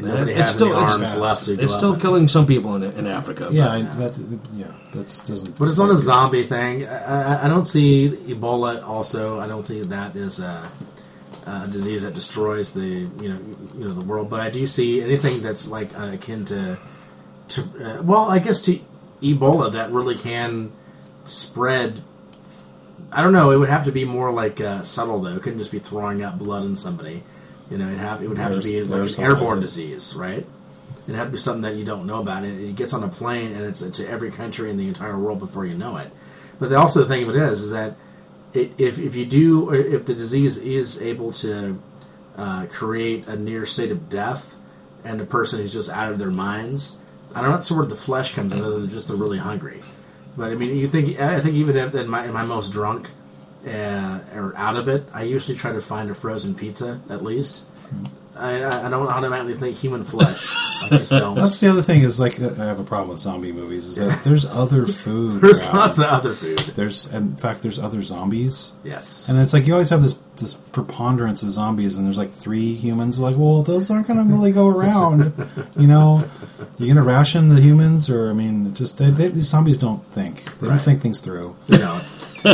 Nobody 0.00 0.32
it's 0.32 0.40
has 0.40 0.54
still- 0.54 0.68
any 0.68 0.76
arms 0.76 0.96
fast. 1.00 1.18
left 1.18 1.46
to 1.46 1.54
It's 1.60 1.74
still 1.74 1.92
and- 1.94 2.02
killing 2.02 2.28
some 2.28 2.46
people 2.46 2.76
in, 2.76 2.82
in 2.84 3.06
Africa. 3.06 3.48
Yeah, 3.50 3.66
but- 3.66 4.04
I, 4.04 4.08
that, 4.08 4.38
yeah, 4.54 4.66
that's 4.92 5.20
doesn't. 5.22 5.58
But 5.58 5.68
it's 5.68 5.78
not 5.78 5.90
a 5.90 5.96
zombie 5.96 6.44
thing. 6.44 6.86
I, 6.86 7.34
I, 7.40 7.44
I 7.44 7.48
don't 7.48 7.64
see 7.64 8.08
Ebola. 8.10 8.86
Also, 8.86 9.40
I 9.40 9.46
don't 9.48 9.64
see 9.64 9.82
that 9.82 10.14
as 10.14 10.38
a, 10.40 10.68
a 11.46 11.66
disease 11.68 12.02
that 12.02 12.14
destroys 12.14 12.74
the 12.74 12.86
you 13.20 13.28
know 13.28 13.38
you 13.76 13.84
know 13.86 13.92
the 13.92 14.04
world. 14.04 14.30
But 14.30 14.40
I 14.40 14.50
do 14.50 14.66
see 14.66 15.02
anything 15.02 15.42
that's 15.42 15.68
like 15.70 15.96
uh, 15.98 16.12
akin 16.12 16.44
to 16.46 16.78
to 17.56 17.98
uh, 17.98 18.02
well, 18.02 18.30
I 18.30 18.38
guess 18.38 18.64
to 18.66 18.78
Ebola 19.22 19.72
that 19.72 19.90
really 19.90 20.16
can 20.16 20.72
spread. 21.24 22.02
I 23.12 23.22
don't 23.22 23.32
know. 23.32 23.50
It 23.50 23.56
would 23.56 23.68
have 23.68 23.84
to 23.84 23.92
be 23.92 24.04
more 24.04 24.32
like 24.32 24.60
uh, 24.60 24.82
subtle 24.82 25.20
though. 25.20 25.36
It 25.36 25.42
couldn't 25.42 25.58
just 25.58 25.72
be 25.72 25.78
throwing 25.78 26.22
out 26.22 26.38
blood 26.38 26.64
in 26.64 26.76
somebody. 26.76 27.22
You 27.70 27.78
know, 27.78 27.88
it 27.88 27.98
have 27.98 28.22
it 28.22 28.28
would 28.28 28.38
have 28.38 28.54
to 28.54 28.62
be 28.62 28.84
like 28.84 29.10
an 29.18 29.24
airborne 29.24 29.60
disease, 29.60 30.14
right? 30.14 30.46
It 31.08 31.14
had 31.14 31.24
to 31.24 31.30
be 31.30 31.38
something 31.38 31.62
that 31.62 31.74
you 31.74 31.84
don't 31.84 32.06
know 32.06 32.20
about. 32.20 32.44
It, 32.44 32.60
it 32.60 32.76
gets 32.76 32.92
on 32.92 33.02
a 33.02 33.08
plane 33.08 33.52
and 33.52 33.64
it's 33.64 33.88
to 33.88 34.08
every 34.08 34.30
country 34.30 34.70
in 34.70 34.76
the 34.76 34.88
entire 34.88 35.18
world 35.18 35.38
before 35.38 35.64
you 35.64 35.74
know 35.74 35.96
it. 35.96 36.10
But 36.58 36.70
the, 36.70 36.76
also 36.76 37.00
the 37.00 37.06
thing 37.06 37.22
of 37.22 37.28
it 37.28 37.36
is, 37.36 37.62
is 37.62 37.70
that 37.72 37.96
it, 38.54 38.72
if 38.78 38.98
if 38.98 39.14
you 39.14 39.26
do, 39.26 39.72
if 39.72 40.06
the 40.06 40.14
disease 40.14 40.58
is 40.58 41.02
able 41.02 41.32
to 41.32 41.80
uh, 42.36 42.66
create 42.70 43.26
a 43.26 43.36
near 43.36 43.66
state 43.66 43.90
of 43.90 44.08
death, 44.08 44.56
and 45.04 45.20
the 45.20 45.26
person 45.26 45.60
is 45.60 45.72
just 45.72 45.90
out 45.90 46.10
of 46.10 46.18
their 46.18 46.30
minds, 46.30 47.00
I 47.34 47.40
don't 47.40 47.50
know 47.50 47.56
that's 47.56 47.70
where 47.70 47.84
the 47.86 47.96
flesh 47.96 48.34
comes 48.34 48.52
in, 48.52 48.62
other 48.62 48.80
than 48.80 48.90
just 48.90 49.08
they're 49.08 49.16
really 49.16 49.38
hungry. 49.38 49.82
But 50.36 50.52
I 50.52 50.54
mean, 50.54 50.76
you 50.76 50.86
think 50.86 51.18
I 51.20 51.40
think 51.40 51.54
even 51.54 51.76
if 51.76 51.94
in 51.94 52.08
my 52.08 52.24
in 52.24 52.32
my 52.32 52.44
most 52.44 52.72
drunk 52.72 53.10
uh, 53.66 54.20
or 54.34 54.54
out 54.56 54.76
of 54.76 54.88
it, 54.88 55.04
I 55.12 55.22
usually 55.22 55.56
try 55.56 55.72
to 55.72 55.80
find 55.80 56.10
a 56.10 56.14
frozen 56.14 56.54
pizza 56.54 57.00
at 57.08 57.22
least. 57.22 57.66
I, 57.92 58.10
I 58.38 58.86
I 58.86 58.90
don't 58.90 59.06
automatically 59.08 59.54
think 59.54 59.76
human 59.76 60.04
flesh. 60.04 60.52
I 60.82 60.88
just 60.90 61.10
don't. 61.10 61.34
That's 61.36 61.58
the 61.60 61.68
other 61.70 61.82
thing 61.82 62.02
is 62.02 62.20
like 62.20 62.40
I 62.40 62.66
have 62.66 62.78
a 62.78 62.84
problem 62.84 63.08
with 63.10 63.18
zombie 63.18 63.52
movies 63.52 63.86
is 63.86 63.96
that 63.96 64.24
there's 64.24 64.44
other 64.44 64.86
food. 64.86 65.40
There's 65.40 65.62
around. 65.64 65.74
lots 65.76 65.98
of 65.98 66.04
other 66.04 66.32
food. 66.34 66.58
There's 66.58 67.12
in 67.12 67.36
fact 67.36 67.62
there's 67.62 67.78
other 67.78 68.02
zombies, 68.02 68.72
Yes. 68.84 69.28
and 69.28 69.38
it's 69.38 69.52
like 69.52 69.66
you 69.66 69.72
always 69.72 69.90
have 69.90 70.02
this 70.02 70.14
this 70.36 70.52
preponderance 70.52 71.42
of 71.42 71.50
zombies, 71.50 71.96
and 71.96 72.06
there's 72.06 72.18
like 72.18 72.30
three 72.30 72.74
humans. 72.74 73.18
Like, 73.18 73.36
well, 73.38 73.62
those 73.62 73.90
aren't 73.90 74.06
going 74.06 74.18
to 74.26 74.32
really 74.32 74.52
go 74.52 74.68
around. 74.68 75.32
You 75.76 75.86
know, 75.86 76.22
you're 76.78 76.86
going 76.94 76.96
to 76.96 77.02
ration 77.02 77.50
the 77.50 77.60
humans, 77.60 78.08
or 78.08 78.30
I 78.30 78.32
mean, 78.32 78.66
it's 78.66 78.78
just 78.78 78.96
they, 78.98 79.10
they, 79.10 79.28
these 79.28 79.48
zombies 79.48 79.76
don't 79.76 80.02
think. 80.02 80.42
They 80.58 80.68
don't 80.68 80.78
think 80.80 81.02
things 81.02 81.20
through. 81.20 81.54
you 81.68 81.76
know, 81.78 82.00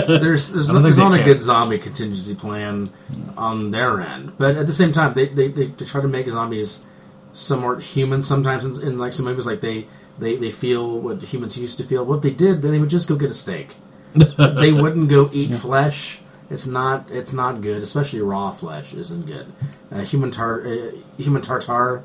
there's 0.07 0.53
there's, 0.53 0.71
no, 0.71 0.81
there's 0.81 0.99
not 0.99 1.19
a 1.19 1.23
good 1.23 1.41
zombie 1.41 1.79
contingency 1.79 2.35
plan 2.35 2.91
on 3.37 3.71
their 3.71 4.01
end, 4.01 4.37
but 4.39 4.57
at 4.57 4.67
the 4.67 4.73
same 4.73 4.93
time, 4.93 5.15
they 5.15 5.27
they, 5.27 5.49
they, 5.49 5.67
they 5.67 5.85
try 5.85 6.01
to 6.01 6.09
make 6.09 6.29
zombies 6.29 6.87
somewhat 7.33 7.83
human. 7.83 8.23
Sometimes 8.23 8.65
in, 8.65 8.87
in 8.87 8.99
like 8.99 9.13
some 9.13 9.27
movies, 9.27 9.47
like 9.47 9.61
they, 9.61 9.87
they 10.19 10.37
they 10.37 10.51
feel 10.51 10.99
what 10.99 11.23
humans 11.23 11.59
used 11.59 11.79
to 11.79 11.85
feel. 11.85 12.05
What 12.05 12.23
they 12.23 12.31
did, 12.31 12.63
then 12.63 12.73
they 12.73 12.79
would 12.79 12.91
just 12.91 13.09
go 13.09 13.17
get 13.17 13.31
a 13.31 13.35
steak. 13.35 13.77
they 14.15 14.73
wouldn't 14.73 15.09
go 15.09 15.31
eat 15.33 15.55
flesh. 15.55 16.23
It's 16.51 16.67
not 16.67 17.11
it's 17.11 17.33
not 17.33 17.63
good, 17.63 17.83
especially 17.83 18.21
raw 18.21 18.51
flesh 18.51 18.93
isn't 18.95 19.27
good. 19.27 19.47
Uh, 19.91 20.01
human 20.01 20.31
tar 20.31 20.67
uh, 20.67 20.91
human 21.17 21.43
tartar. 21.43 22.05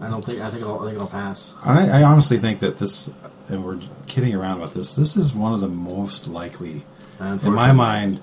I 0.00 0.08
don't 0.10 0.24
think 0.24 0.40
I 0.40 0.50
think 0.50 0.62
I'll 0.64 0.80
I 0.80 0.90
think 0.90 1.00
I'll 1.00 1.08
pass. 1.08 1.56
I, 1.64 2.00
I 2.00 2.02
honestly 2.02 2.38
think 2.38 2.58
that 2.60 2.76
this, 2.76 3.12
and 3.48 3.64
we're 3.64 3.80
kidding 4.06 4.34
around 4.34 4.58
about 4.58 4.74
this. 4.74 4.94
This 4.94 5.16
is 5.16 5.34
one 5.34 5.54
of 5.54 5.60
the 5.60 5.68
most 5.68 6.28
likely, 6.28 6.82
in 7.20 7.52
my 7.52 7.72
mind, 7.72 8.20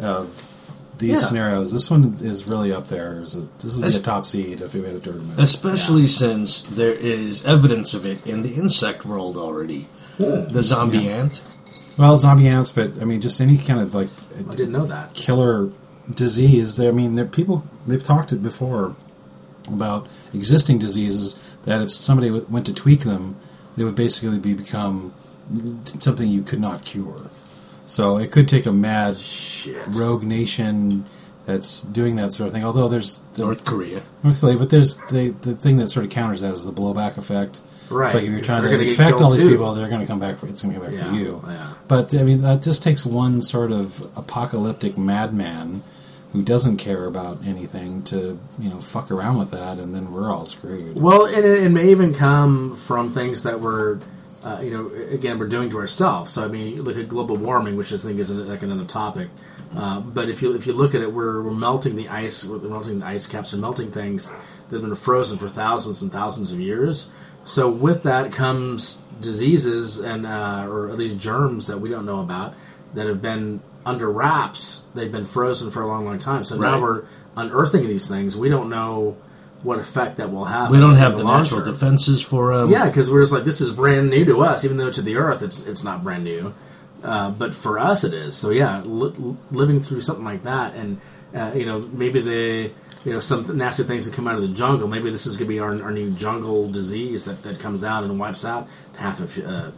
of 0.00 0.46
these 0.98 1.10
Yeah. 1.12 1.18
scenarios. 1.18 1.72
This 1.72 1.90
one 1.90 2.16
is 2.20 2.46
really 2.46 2.72
up 2.72 2.88
there. 2.88 3.14
A, 3.14 3.20
this 3.62 3.76
would 3.76 3.86
be 3.90 3.96
a 3.96 4.00
top 4.00 4.26
seed 4.26 4.60
if 4.60 4.74
we 4.74 4.82
had 4.82 4.94
a 4.94 4.98
tournament. 5.00 5.40
Especially 5.40 6.06
since 6.06 6.60
there 6.62 6.92
is 6.92 7.44
evidence 7.46 7.94
of 7.94 8.04
it 8.04 8.26
in 8.26 8.42
the 8.42 8.54
insect 8.54 9.06
world 9.06 9.36
already. 9.38 9.86
The 10.18 10.62
zombie 10.62 10.98
Yeah. 10.98 11.12
ant. 11.22 11.42
Well, 11.96 12.16
zombie 12.18 12.48
ants, 12.48 12.70
but 12.70 12.92
I 13.00 13.04
mean, 13.06 13.20
just 13.22 13.40
any 13.40 13.56
kind 13.56 13.80
of 13.80 13.94
like 13.94 14.08
I 14.38 14.54
didn't 14.54 14.72
know 14.72 14.86
that. 14.86 15.14
killer 15.14 15.70
disease. 16.14 16.78
I 16.78 16.90
mean, 16.90 17.14
there 17.14 17.24
people 17.24 17.64
they've 17.86 18.02
talked 18.02 18.32
it 18.32 18.42
before 18.42 18.94
about 19.72 20.06
existing 20.34 20.78
diseases 20.78 21.36
that 21.64 21.80
if 21.80 21.90
somebody 21.90 22.30
went 22.30 22.66
to 22.66 22.74
tweak 22.74 23.00
them, 23.04 23.36
they 23.76 23.84
would 23.84 23.94
basically 23.94 24.38
be 24.38 24.52
become 24.52 25.12
something 25.84 26.28
you 26.28 26.42
could 26.42 26.60
not 26.60 26.84
cure. 26.84 27.30
So 27.90 28.18
it 28.18 28.30
could 28.30 28.46
take 28.46 28.66
a 28.66 28.72
mad 28.72 29.16
Shit. 29.18 29.84
rogue 29.88 30.22
nation 30.22 31.04
that's 31.44 31.82
doing 31.82 32.16
that 32.16 32.32
sort 32.32 32.46
of 32.48 32.52
thing. 32.54 32.62
Although 32.64 32.88
there's 32.88 33.18
the 33.34 33.42
North 33.42 33.64
Korea. 33.64 34.02
North 34.22 34.40
Korea, 34.40 34.56
but 34.56 34.70
there's 34.70 34.96
the 35.10 35.30
the 35.42 35.54
thing 35.54 35.78
that 35.78 35.88
sort 35.88 36.06
of 36.06 36.12
counters 36.12 36.40
that 36.42 36.52
is 36.54 36.64
the 36.64 36.72
blowback 36.72 37.16
effect. 37.18 37.60
Right, 37.88 38.04
It's 38.04 38.14
like 38.14 38.22
if 38.22 38.30
you're 38.30 38.40
trying 38.40 38.62
to 38.62 38.80
infect 38.80 39.20
all 39.20 39.30
these 39.32 39.42
too. 39.42 39.48
people, 39.50 39.74
they're 39.74 39.88
going 39.88 40.00
to 40.00 40.06
come 40.06 40.20
back. 40.20 40.36
For, 40.38 40.46
it's 40.46 40.62
going 40.62 40.74
to 40.74 40.80
come 40.80 40.88
back 40.90 40.96
Yeah, 40.96 41.10
for 41.10 41.16
you. 41.18 41.42
yeah. 41.48 41.74
But 41.88 42.14
I 42.14 42.22
mean, 42.22 42.40
that 42.42 42.62
just 42.62 42.84
takes 42.84 43.04
one 43.04 43.42
sort 43.42 43.72
of 43.72 44.00
apocalyptic 44.16 44.96
madman 44.96 45.82
who 46.32 46.40
doesn't 46.42 46.76
care 46.76 47.06
about 47.06 47.44
anything 47.44 48.02
to 48.04 48.38
you 48.60 48.70
know 48.70 48.80
fuck 48.80 49.10
around 49.10 49.38
with 49.38 49.50
that, 49.50 49.78
and 49.78 49.92
then 49.92 50.12
we're 50.12 50.30
all 50.30 50.44
screwed. 50.44 50.94
Well, 51.00 51.24
and 51.26 51.44
it, 51.44 51.64
it 51.64 51.70
may 51.70 51.90
even 51.90 52.14
come 52.14 52.76
from 52.76 53.10
things 53.10 53.42
that 53.42 53.60
we're, 53.60 53.98
uh, 54.44 54.60
you 54.62 54.70
know, 54.70 54.90
again, 55.12 55.38
we're 55.38 55.48
doing 55.48 55.70
to 55.70 55.78
ourselves. 55.78 56.32
So 56.32 56.44
I 56.44 56.48
mean, 56.48 56.76
you 56.76 56.82
look 56.82 56.96
at 56.96 57.08
global 57.08 57.36
warming, 57.36 57.76
which 57.76 57.92
I 57.92 57.96
think 57.96 58.18
is 58.18 58.30
like 58.30 58.62
another 58.62 58.84
topic. 58.84 59.28
Uh, 59.76 60.00
but 60.00 60.28
if 60.28 60.42
you 60.42 60.54
if 60.54 60.66
you 60.66 60.72
look 60.72 60.94
at 60.94 61.02
it, 61.02 61.12
we're, 61.12 61.42
we're 61.42 61.52
melting 61.52 61.96
the 61.96 62.08
ice, 62.08 62.46
we're 62.46 62.58
melting 62.58 63.00
the 63.00 63.06
ice 63.06 63.28
caps, 63.28 63.52
and 63.52 63.62
melting 63.62 63.90
things 63.90 64.30
that 64.68 64.80
have 64.80 64.82
been 64.82 64.96
frozen 64.96 65.38
for 65.38 65.48
thousands 65.48 66.02
and 66.02 66.10
thousands 66.10 66.52
of 66.52 66.60
years. 66.60 67.12
So 67.44 67.70
with 67.70 68.02
that 68.02 68.32
comes 68.32 69.02
diseases 69.20 70.00
and 70.00 70.26
uh, 70.26 70.66
or 70.66 70.88
at 70.88 70.96
least 70.96 71.18
germs 71.18 71.66
that 71.66 71.78
we 71.78 71.88
don't 71.88 72.06
know 72.06 72.20
about 72.20 72.54
that 72.94 73.06
have 73.06 73.22
been 73.22 73.60
under 73.84 74.10
wraps. 74.10 74.86
They've 74.94 75.10
been 75.10 75.24
frozen 75.24 75.70
for 75.70 75.82
a 75.82 75.86
long, 75.86 76.04
long 76.04 76.18
time. 76.18 76.44
So 76.44 76.56
now 76.58 76.80
we're 76.80 77.04
unearthing 77.36 77.86
these 77.86 78.08
things. 78.08 78.36
We 78.36 78.48
don't 78.48 78.68
know 78.68 79.16
what 79.62 79.78
effect 79.78 80.16
that 80.16 80.30
will 80.32 80.46
have. 80.46 80.70
We 80.70 80.78
don't 80.78 80.94
have 80.94 81.16
the 81.16 81.24
natural 81.24 81.62
term. 81.62 81.72
defenses 81.72 82.22
for 82.22 82.52
um, 82.52 82.70
Yeah, 82.70 82.86
because 82.86 83.10
we're 83.10 83.20
just 83.22 83.32
like 83.32 83.44
this 83.44 83.60
is 83.60 83.72
brand 83.72 84.10
new 84.10 84.24
to 84.24 84.40
us, 84.40 84.64
even 84.64 84.76
though 84.76 84.90
to 84.90 85.02
the 85.02 85.16
Earth 85.16 85.42
it's 85.42 85.66
it's 85.66 85.84
not 85.84 86.02
brand 86.02 86.24
new, 86.24 86.54
uh, 87.02 87.30
but 87.30 87.54
for 87.54 87.78
us 87.78 88.04
it 88.04 88.14
is. 88.14 88.36
So 88.36 88.50
yeah, 88.50 88.82
li- 88.84 89.36
living 89.50 89.80
through 89.80 90.00
something 90.00 90.24
like 90.24 90.42
that, 90.44 90.74
and 90.74 91.00
uh, 91.34 91.52
you 91.54 91.66
know 91.66 91.80
maybe 91.92 92.20
the 92.20 92.70
you 93.04 93.12
know 93.12 93.20
some 93.20 93.56
nasty 93.56 93.82
things 93.84 94.06
that 94.06 94.14
come 94.14 94.28
out 94.28 94.36
of 94.36 94.42
the 94.42 94.48
jungle. 94.48 94.88
Maybe 94.88 95.10
this 95.10 95.26
is 95.26 95.36
going 95.36 95.48
to 95.48 95.54
be 95.54 95.60
our, 95.60 95.82
our 95.82 95.90
new 95.92 96.10
jungle 96.10 96.70
disease 96.70 97.24
that, 97.26 97.42
that 97.42 97.60
comes 97.60 97.84
out 97.84 98.04
and 98.04 98.18
wipes 98.18 98.44
out 98.44 98.68
half 98.96 99.20
of 99.20 99.38
uh, 99.44 99.70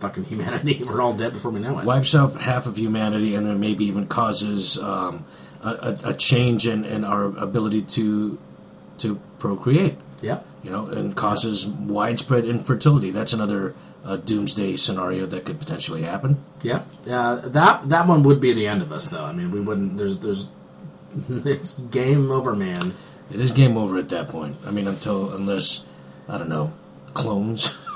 fucking 0.00 0.24
humanity. 0.24 0.82
We're 0.86 1.00
all 1.00 1.12
dead 1.14 1.32
before 1.32 1.50
we 1.50 1.60
know 1.60 1.78
it. 1.78 1.84
wipes 1.84 2.14
out 2.14 2.40
half 2.40 2.66
of 2.66 2.76
humanity 2.76 3.34
and 3.34 3.46
then 3.46 3.60
maybe 3.60 3.84
even 3.84 4.06
causes 4.06 4.80
um, 4.82 5.24
a, 5.62 5.68
a, 5.68 5.98
a 6.10 6.14
change 6.14 6.66
in, 6.66 6.84
in 6.84 7.04
our 7.04 7.24
ability 7.24 7.82
to 7.82 8.38
to 9.00 9.20
procreate. 9.38 9.96
Yep. 10.22 10.46
You 10.62 10.70
know, 10.70 10.86
and 10.86 11.16
causes 11.16 11.66
widespread 11.66 12.44
infertility. 12.44 13.10
That's 13.10 13.32
another 13.32 13.74
uh, 14.04 14.16
doomsday 14.16 14.76
scenario 14.76 15.26
that 15.26 15.44
could 15.44 15.58
potentially 15.58 16.02
happen. 16.02 16.38
Yeah. 16.62 16.84
Uh, 17.08 17.36
that 17.48 17.88
that 17.88 18.06
one 18.06 18.22
would 18.24 18.40
be 18.40 18.52
the 18.52 18.66
end 18.66 18.82
of 18.82 18.92
us, 18.92 19.08
though. 19.10 19.24
I 19.24 19.32
mean, 19.32 19.50
we 19.50 19.60
wouldn't. 19.60 19.96
There's 19.96 20.20
there's 20.20 20.48
it's 21.28 21.78
game 21.78 22.30
over, 22.30 22.54
man. 22.54 22.94
It 23.32 23.40
is 23.40 23.52
game 23.52 23.76
over 23.76 23.96
at 23.98 24.08
that 24.10 24.28
point. 24.28 24.56
I 24.66 24.70
mean, 24.70 24.86
until 24.86 25.32
unless 25.34 25.86
I 26.28 26.38
don't 26.38 26.48
know 26.48 26.72
clones. 27.14 27.78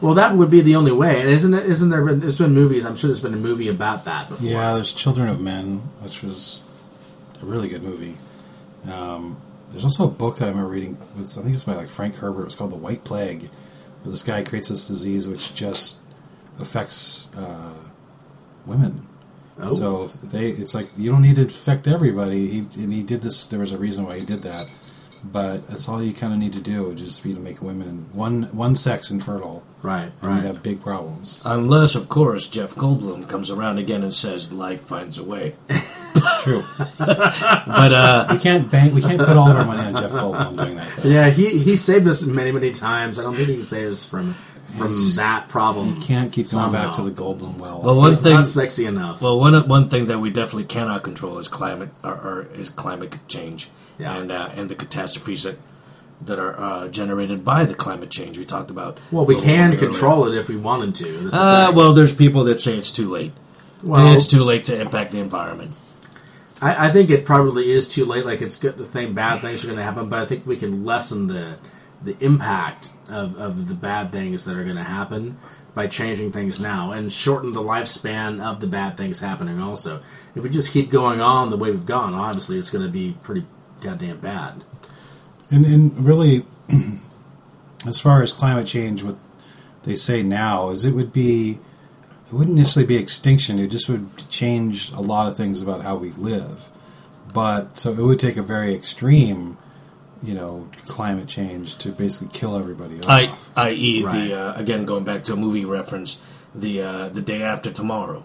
Well, 0.00 0.14
that 0.14 0.34
would 0.34 0.50
be 0.50 0.60
the 0.60 0.74
only 0.74 0.90
way, 0.90 1.20
and 1.20 1.30
isn't 1.30 1.54
it? 1.54 1.66
Isn't 1.66 1.90
there? 1.90 2.04
Been, 2.04 2.18
there's 2.18 2.38
been 2.38 2.52
movies. 2.52 2.84
I'm 2.84 2.96
sure 2.96 3.08
there's 3.08 3.20
been 3.20 3.34
a 3.34 3.36
movie 3.36 3.68
about 3.68 4.04
that 4.06 4.28
before. 4.28 4.48
Yeah, 4.48 4.74
there's 4.74 4.92
Children 4.92 5.28
of 5.28 5.40
Men, 5.40 5.78
which 6.02 6.22
was 6.22 6.62
a 7.40 7.46
really 7.46 7.68
good 7.68 7.82
movie. 7.84 8.16
Um, 8.90 9.40
there's 9.70 9.84
also 9.84 10.04
a 10.04 10.10
book 10.10 10.38
that 10.38 10.46
I 10.46 10.48
remember 10.48 10.70
reading. 10.70 10.98
It's, 11.18 11.36
I 11.36 11.42
think 11.42 11.54
it's 11.54 11.64
by 11.64 11.74
like 11.74 11.90
Frank 11.90 12.16
Herbert. 12.16 12.46
It's 12.46 12.54
called 12.54 12.70
The 12.70 12.76
White 12.76 13.04
Plague, 13.04 13.42
where 14.02 14.10
this 14.10 14.22
guy 14.22 14.42
creates 14.42 14.68
this 14.68 14.88
disease 14.88 15.28
which 15.28 15.54
just 15.54 16.00
affects 16.58 17.30
uh, 17.36 17.74
women. 18.66 19.06
Oh. 19.60 19.68
So 19.68 20.06
they, 20.26 20.50
it's 20.50 20.74
like 20.74 20.86
you 20.96 21.10
don't 21.10 21.22
need 21.22 21.36
to 21.36 21.42
infect 21.42 21.86
everybody. 21.86 22.46
He, 22.46 22.58
and 22.82 22.92
he 22.92 23.02
did 23.02 23.20
this. 23.20 23.46
There 23.46 23.60
was 23.60 23.72
a 23.72 23.78
reason 23.78 24.06
why 24.06 24.18
he 24.18 24.24
did 24.24 24.42
that, 24.42 24.70
but 25.24 25.66
that's 25.68 25.88
all 25.88 26.02
you 26.02 26.12
kind 26.12 26.32
of 26.32 26.38
need 26.38 26.52
to 26.54 26.60
do. 26.60 26.84
Would 26.84 26.98
just 26.98 27.22
be 27.24 27.34
to 27.34 27.40
make 27.40 27.62
women 27.62 28.08
one 28.12 28.44
one 28.52 28.76
sex 28.76 29.10
infertile, 29.10 29.62
Right. 29.82 30.10
and 30.20 30.30
Right. 30.30 30.36
you'd 30.36 30.44
have 30.46 30.62
big 30.62 30.80
problems. 30.80 31.40
Unless, 31.44 31.94
of 31.94 32.08
course, 32.08 32.48
Jeff 32.48 32.74
Goldblum 32.74 33.28
comes 33.28 33.50
around 33.50 33.78
again 33.78 34.02
and 34.02 34.12
says 34.14 34.52
life 34.52 34.80
finds 34.80 35.18
a 35.18 35.24
way. 35.24 35.54
True. 36.40 36.62
But 36.98 37.92
uh, 37.92 38.26
we 38.30 38.38
can't 38.38 38.70
bank. 38.70 38.94
We 38.94 39.02
can't 39.02 39.18
put 39.18 39.36
all 39.36 39.50
of 39.50 39.56
our 39.56 39.64
money 39.64 39.82
on 39.82 39.94
Jeff 40.02 40.10
Goldblum 40.12 40.56
doing 40.56 40.76
that. 40.76 40.88
Though. 40.96 41.08
Yeah, 41.08 41.30
he 41.30 41.58
he 41.58 41.76
saved 41.76 42.06
us 42.08 42.24
many 42.24 42.50
many 42.52 42.72
times. 42.72 43.18
I 43.18 43.22
don't 43.22 43.34
think 43.34 43.48
he 43.48 43.56
can 43.56 43.66
save 43.66 43.90
us 43.92 44.04
from 44.04 44.34
from 44.76 44.88
He's- 44.88 45.16
that 45.16 45.48
problem. 45.48 45.94
You 45.96 46.00
can't 46.00 46.32
keep 46.32 46.50
going 46.50 46.72
back 46.72 46.92
to 46.94 47.02
the 47.02 47.10
Goldblum 47.10 47.58
well. 47.58 47.80
well, 47.82 47.96
one 47.96 48.10
He's 48.10 48.20
thing 48.20 48.34
not 48.34 48.46
sexy 48.46 48.86
enough. 48.86 49.20
Well, 49.22 49.38
one 49.38 49.54
one 49.68 49.88
thing 49.88 50.06
that 50.06 50.18
we 50.18 50.30
definitely 50.30 50.64
cannot 50.64 51.02
control 51.02 51.38
is 51.38 51.48
climate, 51.48 51.90
or, 52.02 52.12
or 52.12 52.46
is 52.54 52.68
climate 52.70 53.14
change, 53.28 53.68
Yeah. 53.98 54.16
and 54.16 54.30
uh, 54.30 54.50
and 54.54 54.68
the 54.68 54.74
catastrophes 54.74 55.42
that 55.42 55.58
that 56.20 56.38
are 56.38 56.58
uh, 56.58 56.88
generated 56.88 57.44
by 57.44 57.64
the 57.64 57.74
climate 57.74 58.10
change. 58.10 58.38
We 58.38 58.44
talked 58.44 58.70
about. 58.70 58.98
well, 59.12 59.24
we 59.24 59.34
can 59.34 59.44
warming 59.44 59.78
earlier. 59.78 59.78
control 59.78 60.26
it 60.26 60.36
if 60.36 60.48
we 60.48 60.56
wanted 60.56 60.94
to. 60.96 61.30
Uh, 61.32 61.72
well, 61.74 61.92
there's 61.92 62.14
people 62.14 62.44
that 62.44 62.58
say 62.60 62.76
it's 62.76 62.92
too 62.92 63.08
late. 63.08 63.32
Well, 63.82 64.06
and 64.06 64.14
it's 64.14 64.26
too 64.26 64.42
late 64.42 64.64
to 64.64 64.80
impact 64.80 65.12
the 65.12 65.20
environment. 65.20 65.76
I, 66.60 66.88
I 66.88 66.90
think 66.90 67.10
it 67.10 67.24
probably 67.24 67.70
is 67.70 67.92
too 67.92 68.04
late. 68.04 68.26
Like 68.26 68.42
it's 68.42 68.58
good 68.58 68.76
to 68.78 68.84
think 68.84 69.14
bad 69.14 69.40
things 69.40 69.64
are 69.64 69.68
going 69.68 69.78
to 69.78 69.84
happen, 69.84 70.08
but 70.08 70.18
I 70.18 70.26
think 70.26 70.46
we 70.46 70.56
can 70.56 70.84
lessen 70.84 71.28
the 71.28 71.58
the 72.02 72.16
impact 72.24 72.92
of, 73.10 73.36
of 73.36 73.68
the 73.68 73.74
bad 73.74 74.12
things 74.12 74.44
that 74.44 74.56
are 74.56 74.62
going 74.62 74.76
to 74.76 74.84
happen 74.84 75.36
by 75.74 75.86
changing 75.86 76.30
things 76.30 76.60
now 76.60 76.92
and 76.92 77.12
shorten 77.12 77.52
the 77.52 77.60
lifespan 77.60 78.40
of 78.40 78.60
the 78.60 78.66
bad 78.66 78.96
things 78.96 79.20
happening. 79.20 79.60
Also, 79.60 80.00
if 80.34 80.42
we 80.42 80.48
just 80.48 80.72
keep 80.72 80.90
going 80.90 81.20
on 81.20 81.50
the 81.50 81.56
way 81.56 81.70
we've 81.70 81.86
gone, 81.86 82.14
obviously 82.14 82.58
it's 82.58 82.70
going 82.70 82.84
to 82.84 82.90
be 82.90 83.16
pretty 83.22 83.44
goddamn 83.80 84.18
bad. 84.18 84.64
and, 85.50 85.64
and 85.64 85.98
really, 86.06 86.42
as 87.86 88.00
far 88.00 88.22
as 88.22 88.32
climate 88.32 88.66
change, 88.66 89.02
what 89.02 89.16
they 89.84 89.94
say 89.94 90.22
now 90.22 90.70
is 90.70 90.84
it 90.84 90.92
would 90.94 91.12
be 91.12 91.58
it 92.26 92.32
wouldn't 92.34 92.56
necessarily 92.56 92.86
be 92.86 93.00
extinction. 93.00 93.58
It 93.58 93.68
just 93.70 93.88
would 93.88 94.06
change 94.28 94.90
a 94.92 95.00
lot 95.00 95.28
of 95.28 95.36
things 95.36 95.62
about 95.62 95.82
how 95.82 95.96
we 95.96 96.10
live. 96.10 96.70
But 97.32 97.78
so 97.78 97.92
it 97.92 97.96
would 97.98 98.18
take 98.18 98.36
a 98.36 98.42
very 98.42 98.74
extreme, 98.74 99.56
you 100.22 100.34
know, 100.34 100.68
climate 100.86 101.28
change 101.28 101.76
to 101.78 101.90
basically 101.90 102.28
kill 102.38 102.56
everybody 102.56 103.00
off. 103.00 103.50
I, 103.56 103.68
i.e., 103.68 104.02
Right. 104.04 104.28
the 104.28 104.34
uh, 104.38 104.54
again 104.60 104.84
going 104.84 105.04
back 105.04 105.22
to 105.24 105.32
a 105.34 105.36
movie 105.36 105.64
reference, 105.64 106.20
the 106.54 106.82
uh, 106.82 107.08
the 107.08 107.22
day 107.22 107.42
after 107.42 107.70
tomorrow. 107.70 108.24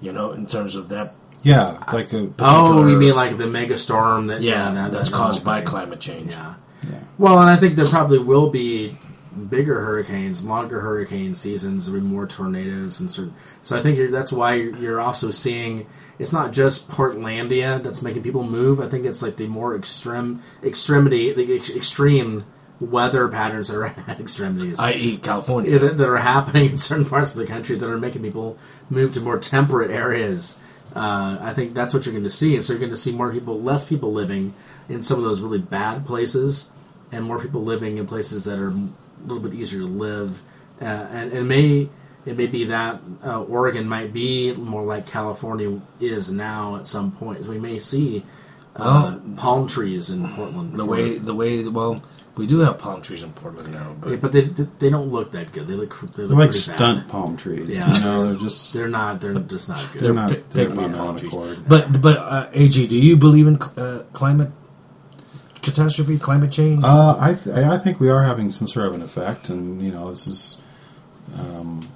You 0.00 0.12
know, 0.12 0.32
in 0.32 0.46
terms 0.46 0.76
of 0.76 0.88
that, 0.90 1.14
yeah, 1.46 1.82
like 1.92 2.12
a 2.12 2.30
Oh, 2.38 2.86
you 2.86 2.96
mean 2.96 3.14
like 3.14 3.36
the 3.36 3.46
mega 3.46 3.76
storm 3.76 4.26
that? 4.28 4.42
yeah, 4.42 4.70
that, 4.72 4.92
that's 4.92 5.10
that 5.10 5.16
caused 5.16 5.44
by 5.44 5.60
climate 5.62 6.00
change. 6.00 6.32
Yeah. 6.32 6.54
yeah. 6.90 7.00
Well, 7.18 7.40
and 7.40 7.48
I 7.50 7.56
think 7.56 7.76
there 7.76 7.86
probably 7.88 8.18
will 8.18 8.50
be 8.50 8.96
bigger 9.50 9.80
hurricanes, 9.80 10.44
longer 10.44 10.80
hurricane 10.80 11.34
seasons, 11.34 11.86
there'll 11.86 12.00
be 12.00 12.06
more 12.06 12.26
tornadoes 12.26 13.00
and 13.00 13.10
certain. 13.10 13.34
So 13.62 13.76
I 13.76 13.82
think 13.82 13.98
you're, 13.98 14.10
that's 14.10 14.32
why 14.32 14.54
you're, 14.54 14.76
you're 14.76 15.00
also 15.00 15.30
seeing. 15.30 15.86
It's 16.18 16.32
not 16.32 16.52
just 16.52 16.88
Portlandia 16.88 17.82
that's 17.82 18.02
making 18.02 18.22
people 18.22 18.42
move. 18.42 18.80
I 18.80 18.86
think 18.86 19.04
it's 19.04 19.22
like 19.22 19.36
the 19.36 19.48
more 19.48 19.76
extreme 19.76 20.42
extremity, 20.64 21.32
the 21.32 21.54
ex- 21.54 21.76
extreme 21.76 22.46
weather 22.80 23.28
patterns 23.28 23.68
that 23.68 23.76
are 23.76 23.86
at 24.08 24.18
extremities. 24.20 24.78
i.e., 24.80 25.18
California. 25.18 25.78
That, 25.78 25.98
that 25.98 26.08
are 26.08 26.16
happening 26.16 26.70
in 26.70 26.76
certain 26.78 27.04
parts 27.04 27.34
of 27.34 27.40
the 27.40 27.46
country 27.46 27.76
that 27.76 27.88
are 27.88 27.98
making 27.98 28.22
people 28.22 28.58
move 28.88 29.12
to 29.14 29.20
more 29.20 29.38
temperate 29.38 29.90
areas. 29.90 30.60
Uh, 30.96 31.38
I 31.42 31.52
think 31.52 31.74
that's 31.74 31.92
what 31.92 32.06
you're 32.06 32.12
going 32.12 32.24
to 32.24 32.30
see. 32.30 32.54
And 32.54 32.64
so 32.64 32.72
you're 32.72 32.80
going 32.80 32.90
to 32.90 32.96
see 32.96 33.12
more 33.12 33.30
people, 33.30 33.60
less 33.60 33.86
people 33.86 34.12
living 34.12 34.54
in 34.88 35.02
some 35.02 35.18
of 35.18 35.24
those 35.24 35.42
really 35.42 35.58
bad 35.58 36.06
places, 36.06 36.72
and 37.12 37.24
more 37.24 37.38
people 37.38 37.62
living 37.62 37.98
in 37.98 38.06
places 38.06 38.46
that 38.46 38.58
are 38.58 38.68
a 38.68 38.88
little 39.24 39.42
bit 39.42 39.52
easier 39.54 39.80
to 39.80 39.86
live. 39.86 40.40
Uh, 40.80 40.84
and, 40.84 41.32
and 41.32 41.40
it 41.40 41.44
may 41.44 41.88
it 42.26 42.36
may 42.36 42.46
be 42.46 42.64
that 42.64 43.00
uh, 43.24 43.42
Oregon 43.42 43.88
might 43.88 44.12
be 44.12 44.52
more 44.54 44.84
like 44.84 45.06
California 45.06 45.80
is 46.00 46.32
now 46.32 46.76
at 46.76 46.86
some 46.86 47.12
point. 47.12 47.46
We 47.46 47.58
may 47.58 47.78
see 47.78 48.24
uh, 48.74 49.18
palm 49.36 49.68
trees 49.68 50.10
in 50.10 50.28
Portland. 50.34 50.74
the 50.74 50.84
way 50.84 51.18
the 51.18 51.34
way 51.34 51.66
well, 51.68 52.02
we 52.36 52.46
do 52.46 52.58
have 52.60 52.78
palm 52.78 53.00
trees 53.02 53.22
in 53.22 53.30
Portland 53.32 53.72
now, 53.72 53.94
but 54.00 54.10
Yeah, 54.10 54.16
but 54.20 54.32
they 54.32 54.42
they 54.42 54.90
don't 54.90 55.08
look 55.08 55.32
that 55.32 55.52
good. 55.52 55.66
They 55.66 55.74
look 55.74 55.98
they 56.00 56.06
look 56.06 56.14
They're 56.14 56.26
like 56.26 56.50
pretty 56.50 56.68
bad. 56.70 56.76
stunt 56.76 57.08
palm 57.08 57.36
trees. 57.36 57.78
Yeah. 57.78 57.92
You 57.94 58.00
know, 58.04 58.24
they're 58.26 58.36
just 58.40 58.74
They're 58.74 58.88
not. 58.88 59.20
They're 59.20 59.34
just 59.34 59.68
not 59.68 59.88
good. 59.92 60.00
they're 60.02 60.12
not 60.14 60.30
pick- 60.30 60.48
they're 60.50 60.66
pick 60.68 60.76
not 60.76 60.90
me 60.90 60.96
palm 60.96 61.08
own 61.08 61.16
trees. 61.16 61.32
accord. 61.32 61.58
But 61.68 62.00
but 62.02 62.16
uh, 62.18 62.48
AG, 62.52 62.86
do 62.86 62.98
you 63.00 63.16
believe 63.16 63.46
in 63.46 63.56
uh, 63.76 64.02
climate 64.12 64.50
catastrophe, 65.62 66.18
climate 66.18 66.52
change? 66.52 66.82
Uh, 66.84 67.16
I 67.18 67.34
th- 67.34 67.56
I 67.56 67.78
think 67.78 68.00
we 68.00 68.08
are 68.08 68.22
having 68.22 68.48
some 68.48 68.68
sort 68.68 68.86
of 68.86 68.94
an 68.94 69.02
effect, 69.02 69.48
and 69.48 69.80
you 69.82 69.90
know, 69.92 70.10
this 70.10 70.26
is, 70.26 70.58
um, 71.38 71.88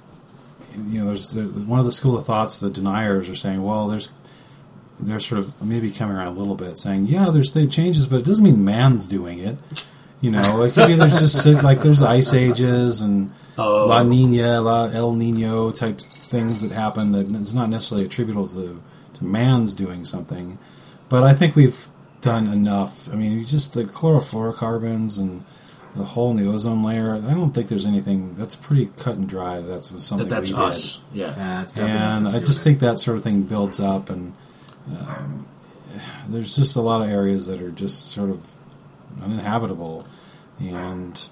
you 0.87 0.99
know, 0.99 1.07
there's, 1.07 1.31
there's 1.31 1.65
one 1.65 1.79
of 1.79 1.85
the 1.85 1.91
school 1.91 2.17
of 2.17 2.25
thoughts. 2.25 2.59
The 2.59 2.69
deniers 2.69 3.29
are 3.29 3.35
saying, 3.35 3.61
well, 3.63 3.87
there's, 3.87 4.09
they're 4.99 5.19
sort 5.19 5.39
of 5.39 5.61
maybe 5.61 5.89
coming 5.91 6.15
around 6.15 6.27
a 6.27 6.39
little 6.39 6.55
bit, 6.55 6.77
saying, 6.77 7.05
yeah, 7.07 7.29
there's 7.29 7.53
the 7.53 7.67
changes, 7.67 8.07
but 8.07 8.19
it 8.19 8.25
doesn't 8.25 8.43
mean 8.43 8.63
man's 8.63 9.07
doing 9.07 9.39
it. 9.39 9.57
You 10.21 10.31
know, 10.31 10.55
like 10.57 10.77
maybe 10.77 10.93
there's 10.93 11.19
just 11.19 11.45
like 11.63 11.81
there's 11.81 12.03
ice 12.03 12.33
ages 12.33 13.01
and 13.01 13.31
Oh. 13.57 13.85
La 13.85 14.03
Nina, 14.03 14.61
La 14.61 14.85
El 14.85 15.13
Nino 15.13 15.71
type 15.71 15.99
things 15.99 16.61
that 16.61 16.71
happen 16.71 17.11
that 17.11 17.27
is 17.27 17.53
not 17.53 17.69
necessarily 17.69 18.05
attributable 18.05 18.47
to 18.49 18.81
to 19.13 19.25
man's 19.25 19.73
doing 19.73 20.05
something. 20.05 20.57
But 21.09 21.23
I 21.23 21.33
think 21.33 21.55
we've 21.55 21.87
done 22.21 22.47
enough. 22.47 23.11
I 23.11 23.15
mean, 23.15 23.33
you 23.33 23.45
just 23.45 23.73
the 23.73 23.83
chlorofluorocarbons 23.83 25.19
and 25.19 25.43
the 25.95 26.03
hole 26.03 26.31
in 26.31 26.37
the 26.37 26.49
ozone 26.49 26.83
layer. 26.83 27.15
I 27.15 27.33
don't 27.33 27.51
think 27.51 27.67
there's 27.67 27.85
anything 27.85 28.35
that's 28.35 28.55
pretty 28.55 28.89
cut 28.97 29.17
and 29.17 29.27
dry. 29.27 29.59
That's 29.59 29.89
something 30.03 30.29
that 30.29 30.35
that's 30.35 30.51
we 30.51 30.57
did. 30.57 30.65
us. 30.65 31.03
Yeah. 31.13 31.35
Yeah, 31.35 31.61
it's 31.63 31.77
And 31.77 32.27
I 32.29 32.39
just 32.39 32.63
think 32.63 32.79
that 32.79 32.97
sort 32.97 33.17
of 33.17 33.23
thing 33.23 33.43
builds 33.43 33.81
up, 33.81 34.09
and 34.09 34.33
um, 34.97 35.45
there's 36.29 36.55
just 36.55 36.77
a 36.77 36.81
lot 36.81 37.01
of 37.01 37.09
areas 37.09 37.47
that 37.47 37.61
are 37.61 37.71
just 37.71 38.11
sort 38.11 38.29
of 38.29 38.47
uninhabitable, 39.21 40.05
and 40.59 41.29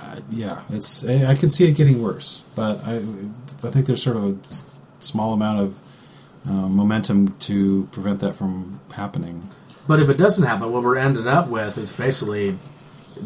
uh, 0.00 0.20
yeah, 0.30 0.62
it's 0.70 1.04
I 1.06 1.32
I 1.32 1.34
could 1.34 1.52
see 1.52 1.68
it 1.68 1.76
getting 1.76 2.02
worse, 2.02 2.44
but 2.54 2.84
I 2.84 2.96
I 2.96 3.70
think 3.70 3.86
there's 3.86 4.02
sort 4.02 4.16
of 4.16 4.24
a 4.24 5.02
small 5.02 5.32
amount 5.34 5.60
of 5.60 5.80
uh, 6.48 6.68
momentum 6.68 7.28
to 7.28 7.88
prevent 7.92 8.20
that 8.20 8.36
from 8.36 8.80
happening. 8.94 9.50
But 9.86 10.00
if 10.00 10.08
it 10.08 10.18
doesn't 10.18 10.46
happen, 10.46 10.70
what 10.72 10.82
we're 10.82 10.98
ended 10.98 11.26
up 11.26 11.48
with 11.48 11.78
is 11.78 11.96
basically 11.96 12.58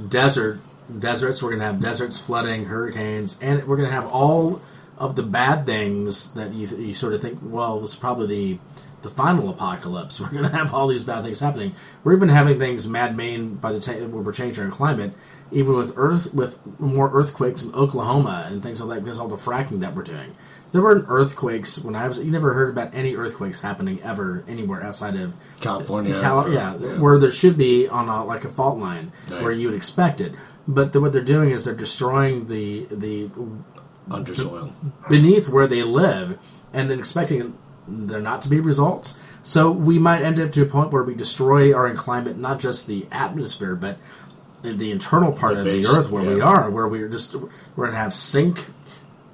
desert 0.09 0.61
deserts. 0.99 1.43
We're 1.43 1.51
going 1.51 1.63
to 1.63 1.67
have 1.67 1.81
deserts, 1.81 2.19
flooding, 2.19 2.67
hurricanes, 2.67 3.41
and 3.41 3.67
we're 3.67 3.77
going 3.77 3.89
to 3.89 3.95
have 3.95 4.07
all 4.07 4.61
of 4.99 5.17
the 5.17 5.23
bad 5.23 5.67
things 5.67 6.33
that 6.35 6.53
you, 6.53 6.67
you 6.77 6.95
sort 6.95 7.15
of 7.15 7.21
think. 7.21 7.39
Well, 7.43 7.81
this 7.81 7.95
is 7.95 7.99
probably 7.99 8.27
the 8.27 8.59
the 9.03 9.11
final 9.11 9.49
apocalypse. 9.51 10.21
We're 10.23 10.31
going 10.31 10.45
to 10.45 10.57
have 10.57 10.73
all 10.75 10.87
these 10.89 11.05
bad 11.05 11.25
things 11.25 11.41
happening. 11.41 11.75
We're 12.05 12.15
even 12.17 12.29
having 12.29 12.59
things 12.59 12.89
mad-made 12.89 13.61
by 13.61 13.73
the 13.73 13.81
time 13.81 14.13
where 14.13 14.23
we're 14.23 14.33
changing 14.33 14.65
our 14.65 14.71
climate. 14.71 15.13
Even 15.51 15.75
with 15.77 15.93
earth, 15.97 16.33
with 16.33 16.59
more 16.81 17.11
earthquakes 17.13 17.65
in 17.65 17.75
Oklahoma 17.75 18.47
and 18.49 18.63
things 18.63 18.83
like 18.83 18.97
that, 18.99 19.05
because 19.05 19.19
of 19.19 19.25
all 19.25 19.29
the 19.29 19.37
fracking 19.37 19.81
that 19.81 19.95
we're 19.95 20.03
doing. 20.03 20.35
There 20.73 20.81
weren't 20.81 21.05
earthquakes 21.09 21.85
when 21.85 21.95
I 21.95 22.09
was. 22.09 22.25
You 22.25 22.31
never 22.31 22.55
heard 22.55 22.71
about 22.71 22.95
any 22.95 23.15
earthquakes 23.15 23.61
happening 23.61 24.01
ever 24.03 24.43
anywhere 24.49 24.83
outside 24.83 25.15
of 25.17 25.35
California. 25.61 26.19
Cal- 26.19 26.51
yeah, 26.51 26.73
where 26.97 27.19
there 27.19 27.31
should 27.31 27.59
be 27.59 27.87
on 27.87 28.09
a 28.09 28.25
like 28.25 28.45
a 28.47 28.49
fault 28.49 28.79
line 28.79 29.13
Right. 29.29 29.43
where 29.43 29.53
you 29.53 29.69
would 29.69 29.77
expect 29.77 30.23
it. 30.23 30.33
But 30.67 30.95
the, 30.95 31.01
what 31.03 31.13
they're 31.13 31.21
doing 31.23 31.51
is 31.51 31.67
they're 31.67 31.75
destroying 31.75 32.47
the 32.47 32.87
the 32.91 33.29
under 34.11 34.35
soil. 34.35 34.73
beneath 35.11 35.49
where 35.51 35.67
they 35.67 35.83
live, 35.83 36.39
and 36.73 36.89
then 36.89 36.99
expecting 36.99 37.55
there 37.87 38.21
not 38.21 38.43
to 38.43 38.49
be 38.49 38.61
results. 38.61 39.19
So 39.43 39.73
we 39.73 39.99
might 39.99 40.23
end 40.23 40.39
up 40.39 40.53
to 40.53 40.63
a 40.63 40.67
point 40.67 40.93
where 40.93 41.03
we 41.03 41.15
destroy 41.15 41.75
our 41.75 41.93
climate, 41.95 42.39
not 42.39 42.61
just 42.61 42.87
the 42.87 43.07
atmosphere, 43.11 43.75
but 43.75 43.99
the 44.63 44.93
internal 44.93 45.33
part 45.33 45.55
The 45.55 45.59
of 45.61 45.65
base, 45.65 45.91
the 45.91 45.99
earth 45.99 46.11
where 46.11 46.23
we 46.23 46.41
are, 46.41 46.71
where 46.71 46.87
we're 46.87 47.09
just 47.09 47.35
we're 47.35 47.87
gonna 47.87 47.99
have 47.99 48.15
sink 48.15 48.67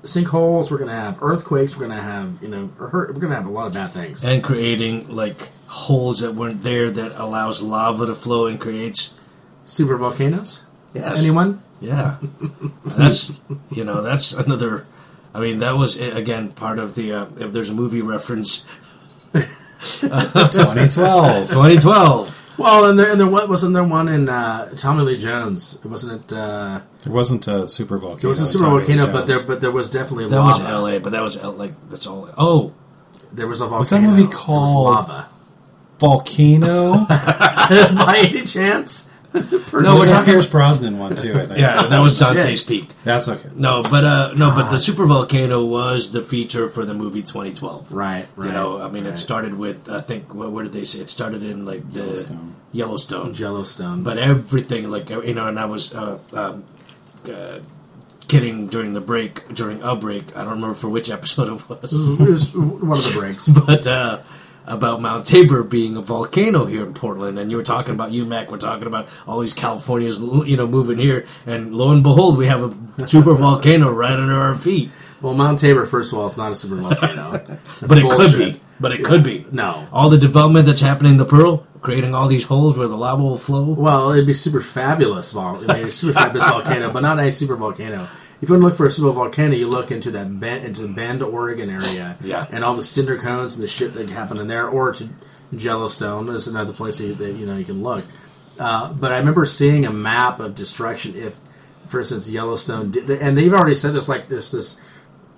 sinkholes, 0.03 0.71
we're 0.71 0.79
gonna 0.79 0.93
have 0.93 1.23
earthquakes, 1.23 1.77
we're 1.77 1.89
gonna 1.89 2.01
have 2.01 2.43
you 2.43 2.49
know 2.49 2.69
hurt, 2.79 3.13
we're 3.15 3.21
gonna 3.21 3.35
have 3.35 3.47
a 3.47 3.51
lot 3.51 3.67
of 3.67 3.75
bad 3.75 3.93
things. 3.93 4.25
And 4.25 4.43
creating 4.43 5.15
like 5.15 5.37
holes 5.67 6.21
that 6.21 6.35
weren't 6.35 6.63
there 6.63 6.91
that 6.91 7.21
allows 7.21 7.63
lava 7.63 8.07
to 8.07 8.15
flow 8.15 8.47
and 8.47 8.59
creates 8.59 9.19
Super 9.67 9.99
volcanoes. 9.99 10.67
Yes. 10.95 11.19
Anyone? 11.19 11.63
Yeah, 11.81 12.17
that's 12.87 13.39
you 13.71 13.85
know 13.85 14.01
that's 14.03 14.33
another. 14.33 14.87
I 15.35 15.41
mean, 15.41 15.59
that 15.61 15.77
was 15.77 16.01
eh, 16.01 16.07
again 16.17 16.53
part 16.53 16.79
of 16.79 16.95
the. 16.95 17.13
Uh, 17.13 17.27
if 17.39 17.53
there's 17.53 17.71
a 17.71 17.75
movie 17.75 18.03
reference, 18.03 18.67
2012. 20.01 21.49
2012. 21.51 22.35
Well, 22.59 22.91
and 22.91 22.99
there, 22.99 23.13
and 23.13 23.21
there 23.21 23.29
wa- 23.29 23.47
wasn't 23.47 23.75
there 23.75 23.85
one 23.85 24.09
in 24.09 24.29
uh, 24.29 24.69
Tommy 24.77 25.03
Lee 25.05 25.17
Jones. 25.19 25.79
It 25.85 25.89
wasn't 25.89 26.33
it. 26.33 26.37
Uh, 26.37 26.81
There 27.05 27.13
wasn't 27.13 27.47
a 27.47 27.69
super 27.69 27.99
volcano. 27.99 28.27
it 28.27 28.27
wasn't 28.27 28.49
super 28.49 28.65
Tommy 28.65 28.79
volcano, 28.79 29.13
but 29.13 29.27
there 29.29 29.39
but 29.47 29.61
there 29.61 29.71
was 29.71 29.89
definitely 29.91 30.29
That 30.29 30.37
lava. 30.41 30.49
was 30.49 30.63
L.A., 30.65 30.99
but 30.99 31.13
that 31.13 31.23
was 31.23 31.39
L- 31.43 31.53
like 31.53 31.71
that's 31.89 32.07
all. 32.09 32.29
Oh, 32.37 32.73
There 33.33 33.47
was 33.47 33.61
a 33.61 33.67
volcano. 33.67 33.79
Was 33.79 33.91
that 33.91 34.03
movie 34.03 34.23
There 34.23 34.27
was 34.27 34.35
called- 34.37 34.95
lava? 34.95 35.29
volcano. 36.01 37.07
By 37.09 38.25
any 38.29 38.43
chance? 38.43 39.08
No, 39.35 39.41
There's 39.41 39.73
we're 39.73 40.05
a 40.05 40.09
talking. 40.09 40.33
Pierce 40.33 40.47
Brosnan 40.47 40.99
one 40.99 41.15
too. 41.15 41.35
I 41.35 41.47
think. 41.47 41.59
Yeah, 41.59 41.83
that 41.83 41.99
was 42.01 42.19
Dante's 42.19 42.61
Shit. 42.61 42.69
Peak. 42.69 42.89
that's 43.05 43.29
okay. 43.29 43.51
No, 43.55 43.83
but 43.83 44.05
uh, 44.05 44.33
no, 44.35 44.51
but 44.51 44.71
the 44.71 44.79
super 44.79 45.07
volcano 45.07 45.65
was 45.65 46.13
the 46.13 46.23
feature 46.23 46.69
for 46.69 46.85
the 46.85 46.95
movie 46.95 47.21
2012. 47.21 47.93
Right, 47.93 48.27
right. 48.37 48.47
You 48.47 48.53
know, 48.53 48.81
I 48.81 48.89
mean, 48.89 49.05
right. 49.05 49.13
it 49.13 49.17
started 49.17 49.55
with 49.55 49.91
I 49.91 50.01
think 50.01 50.35
what, 50.35 50.51
what 50.51 50.65
did 50.65 50.73
they 50.73 50.85
say? 50.85 51.03
It 51.03 51.09
started 51.09 51.43
in 51.43 51.67
like 51.67 51.89
the 51.91 52.01
Yellowstone. 52.01 52.55
Yellowstone. 52.73 53.35
Yellowstone. 53.35 54.03
but 54.03 54.19
everything 54.19 54.91
like 54.91 55.11
you 55.11 55.35
know 55.35 55.49
and 55.49 55.59
i 55.59 55.65
was 55.65 55.95
uh, 55.95 56.19
um, 56.33 56.65
uh, 57.31 57.59
kidding 58.29 58.67
during 58.67 58.93
the 58.93 59.01
break 59.01 59.49
during 59.55 59.83
a 59.83 59.97
break 59.97 60.37
i 60.37 60.41
don't 60.41 60.55
remember 60.55 60.75
for 60.75 60.89
which 60.91 61.11
episode 61.11 61.49
it 61.49 61.69
was 61.69 62.21
it 62.21 62.29
was 62.29 62.55
one 62.55 62.99
of 62.99 63.05
the 63.05 63.17
breaks. 63.19 63.49
but 63.67 63.87
uh, 63.87 64.19
about 64.71 65.01
mount 65.01 65.25
tabor 65.27 65.63
being 65.63 65.97
a 65.97 66.01
volcano 66.03 66.65
here 66.67 66.85
in 66.85 66.93
portland 66.95 67.39
and 67.39 67.51
you 67.51 67.57
were 67.57 67.63
talking 67.63 67.95
about 67.95 68.11
you 68.13 68.25
mac 68.25 68.51
we're 68.51 68.57
talking 68.59 68.87
about 68.87 69.09
all 69.27 69.41
these 69.41 69.55
californians 69.55 70.21
you 70.49 70.57
know 70.57 70.67
moving 70.67 70.99
here 70.99 71.27
and 71.47 71.75
lo 71.75 71.91
and 71.91 72.03
behold 72.03 72.37
we 72.39 72.47
have 72.47 72.63
a 72.99 73.05
super 73.05 73.35
volcano 73.35 73.91
right 73.91 74.13
under 74.19 74.39
our 74.39 74.55
feet 74.55 74.91
Well, 75.21 75.35
Mount 75.35 75.59
Tabor, 75.59 75.85
first 75.85 76.13
of 76.13 76.19
all, 76.19 76.27
it's 76.27 76.37
not 76.37 76.53
a 76.53 76.55
super 76.55 76.77
volcano. 76.77 77.33
But 77.89 77.99
it 77.99 78.09
could 78.09 78.39
be 78.39 78.61
but 78.79 78.93
it 78.93 79.03
could 79.03 79.25
be 79.25 79.45
No. 79.51 79.89
all 79.93 80.09
the 80.11 80.19
development 80.19 80.67
that's 80.67 80.81
happening 80.81 81.13
in 81.13 81.19
the 81.19 81.25
pearl 81.25 81.67
creating 81.83 82.15
all 82.15 82.29
these 82.29 82.45
holes 82.45 82.79
where 82.79 82.87
the 82.87 82.97
lava 82.97 83.23
will 83.23 83.37
flow 83.37 83.65
Well, 83.65 84.13
it'd 84.13 84.27
be 84.27 84.33
super 84.35 84.61
fabulous, 84.61 85.33
vol- 85.33 85.65
I 85.69 85.75
mean, 85.79 85.87
a 85.87 85.91
super 85.91 86.15
fabulous 86.15 86.49
volcano, 86.49 86.93
but 86.93 87.01
not 87.03 87.19
a 87.19 87.33
super 87.33 87.57
volcano. 87.57 88.07
If 88.41 88.49
you 88.49 88.55
want 88.55 88.63
to 88.63 88.69
look 88.69 88.77
for 88.77 88.87
a 88.87 88.91
super 88.91 89.11
volcano, 89.11 89.55
you 89.57 89.67
look 89.67 89.91
into 89.91 90.11
that 90.13 90.39
Bend, 90.39 90.65
into 90.65 90.83
the 90.83 90.89
Bend, 90.89 91.23
Oregon 91.23 91.71
area, 91.71 92.17
Yeah. 92.23 92.47
and 92.53 92.63
all 92.65 92.75
the 92.75 92.83
cinder 92.85 93.19
cones 93.19 93.57
and 93.57 93.65
the 93.65 93.69
shit 93.69 93.95
that 93.95 94.09
happened 94.11 94.39
in 94.41 94.47
there, 94.47 94.69
or 94.69 94.93
to 94.95 95.09
Yellowstone 95.51 96.29
is 96.29 96.47
another 96.47 96.73
place 96.73 96.99
that, 96.99 97.19
that 97.19 97.33
you 97.33 97.47
know 97.47 97.57
you 97.57 97.65
can 97.65 97.83
look. 97.83 98.05
Uh, 98.61 98.93
but 98.93 99.13
I 99.13 99.19
remember 99.19 99.45
seeing 99.47 99.85
a 99.87 99.93
map 99.93 100.41
of 100.41 100.55
destruction. 100.55 101.17
If, 101.17 101.37
for 101.87 102.01
instance, 102.01 102.31
Yellowstone, 102.31 102.91
did, 102.91 103.11
and 103.11 103.37
they've 103.37 103.53
already 103.53 103.75
said 103.75 103.93
there's 103.95 104.09
like 104.09 104.29
there's 104.29 104.53
this 104.53 104.81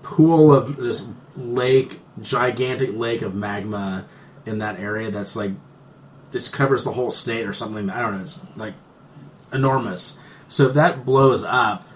pool 0.03 0.53
of 0.53 0.77
this 0.77 1.13
lake, 1.37 2.01
gigantic 2.21 2.91
lake 2.95 3.23
of 3.23 3.35
magma 3.35 4.05
in 4.45 4.59
that 4.59 4.79
area 4.81 5.11
that's 5.11 5.37
like 5.37 5.53
just 6.33 6.53
covers 6.53 6.85
the 6.85 6.93
whole 6.93 7.11
state 7.11 7.47
or 7.47 7.53
something. 7.53 7.89
I 7.89 8.03
don't 8.03 8.17
know. 8.17 8.23
It's 8.23 8.45
like 8.57 8.75
enormous. 9.53 10.19
So 10.49 10.67
if 10.69 10.75
that 10.75 11.05
blows 11.05 11.45
up, 11.45 11.87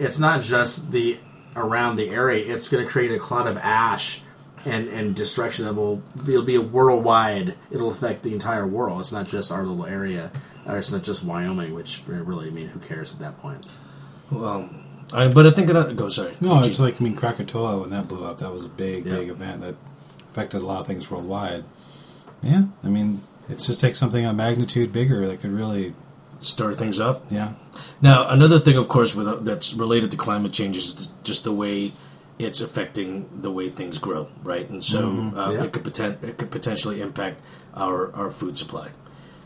it's 0.00 0.18
not 0.18 0.42
just 0.42 0.90
the 0.90 1.18
around 1.54 1.96
the 1.96 2.08
area. 2.10 2.52
It's 2.52 2.68
going 2.68 2.84
to 2.84 2.90
create 2.90 3.12
a 3.12 3.18
cloud 3.18 3.46
of 3.46 3.56
ash 3.58 4.22
and 4.64 4.88
and 4.88 5.14
destruction 5.14 5.64
that 5.66 5.74
will 5.74 6.02
it'll 6.28 6.42
be 6.42 6.56
a 6.56 6.60
worldwide. 6.60 7.54
It'll 7.70 7.90
affect 7.90 8.22
the 8.24 8.32
entire 8.32 8.66
world. 8.66 9.00
It's 9.00 9.12
not 9.12 9.28
just 9.28 9.52
our 9.52 9.62
little 9.64 9.86
area. 9.86 10.32
Or 10.66 10.76
it's 10.76 10.92
not 10.92 11.02
just 11.02 11.24
Wyoming, 11.24 11.72
which 11.74 12.02
really, 12.06 12.48
I 12.48 12.50
mean, 12.50 12.68
who 12.68 12.80
cares 12.80 13.14
at 13.14 13.20
that 13.20 13.40
point? 13.40 13.66
Well, 14.30 14.68
I, 15.12 15.26
but 15.28 15.46
I 15.46 15.50
think 15.52 15.70
it 15.70 15.96
go. 15.96 16.08
Sorry. 16.08 16.34
No, 16.40 16.60
it's 16.60 16.78
like 16.78 17.00
I 17.00 17.04
mean 17.04 17.16
Krakatoa 17.16 17.80
when 17.80 17.90
that 17.90 18.08
blew 18.08 18.24
up. 18.24 18.38
That 18.38 18.52
was 18.52 18.64
a 18.66 18.68
big, 18.68 19.06
Yeah. 19.06 19.14
big 19.16 19.28
event 19.30 19.60
that 19.62 19.76
affected 20.30 20.62
a 20.62 20.66
lot 20.66 20.80
of 20.80 20.86
things 20.86 21.10
worldwide. 21.10 21.64
Yeah, 22.42 22.64
I 22.84 22.88
mean 22.88 23.22
it 23.48 23.58
just 23.58 23.80
takes 23.80 23.98
something 23.98 24.24
a 24.24 24.32
magnitude 24.32 24.92
bigger 24.92 25.26
that 25.26 25.40
could 25.40 25.50
really, 25.50 25.94
stir 26.38 26.72
things 26.74 27.00
up. 27.00 27.24
yeah. 27.30 27.52
Now, 28.02 28.28
another 28.28 28.58
thing, 28.58 28.76
of 28.76 28.88
course, 28.88 29.14
with, 29.14 29.28
uh, 29.28 29.36
that's 29.36 29.74
related 29.74 30.10
to 30.12 30.16
climate 30.16 30.52
change 30.52 30.76
is 30.76 31.14
just 31.22 31.44
the 31.44 31.52
way 31.52 31.92
it's 32.38 32.60
affecting 32.62 33.28
the 33.40 33.50
way 33.52 33.68
things 33.68 33.98
grow, 33.98 34.28
right? 34.42 34.68
And 34.70 34.82
so 34.82 35.32
uh, 35.36 35.50
Yeah. 35.52 35.64
it 35.64 35.72
could 35.72 35.82
poten- 35.84 36.22
it 36.22 36.38
could 36.38 36.50
potentially 36.50 37.02
impact 37.02 37.40
our 37.76 38.10
our 38.14 38.30
food 38.30 38.56
supply. 38.56 38.88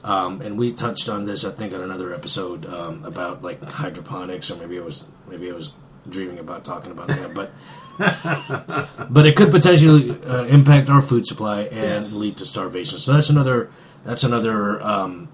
Um, 0.05 0.41
and 0.43 0.57
we 0.59 0.73
touched 0.73 1.09
on 1.09 1.25
this, 1.25 1.45
I 1.45 1.51
think, 1.51 1.73
on 1.75 1.81
another 1.81 2.15
episode 2.15 2.67
um, 2.67 3.05
about 3.05 3.43
like 3.43 3.61
hydroponics, 3.65 4.51
or 4.51 4.57
maybe 4.61 4.79
I 4.79 4.83
was 4.83 5.09
maybe 5.29 5.51
I 5.51 5.55
was 5.55 5.73
dreaming 6.09 6.39
about 6.39 6.65
talking 6.65 6.93
about 6.93 7.09
that, 7.09 7.35
but 7.35 7.51
but 9.11 9.27
it 9.27 9.35
could 9.37 9.51
potentially 9.51 10.11
uh, 10.27 10.45
impact 10.45 10.89
our 10.89 11.03
food 11.03 11.27
supply 11.27 11.63
and 11.63 12.05
Yes. 12.05 12.15
lead 12.15 12.37
to 12.37 12.47
starvation. 12.47 12.99
So 12.99 13.13
that's 13.15 13.31
another 13.31 13.71
that's 14.05 14.23
another 14.25 14.81
um, 14.83 15.29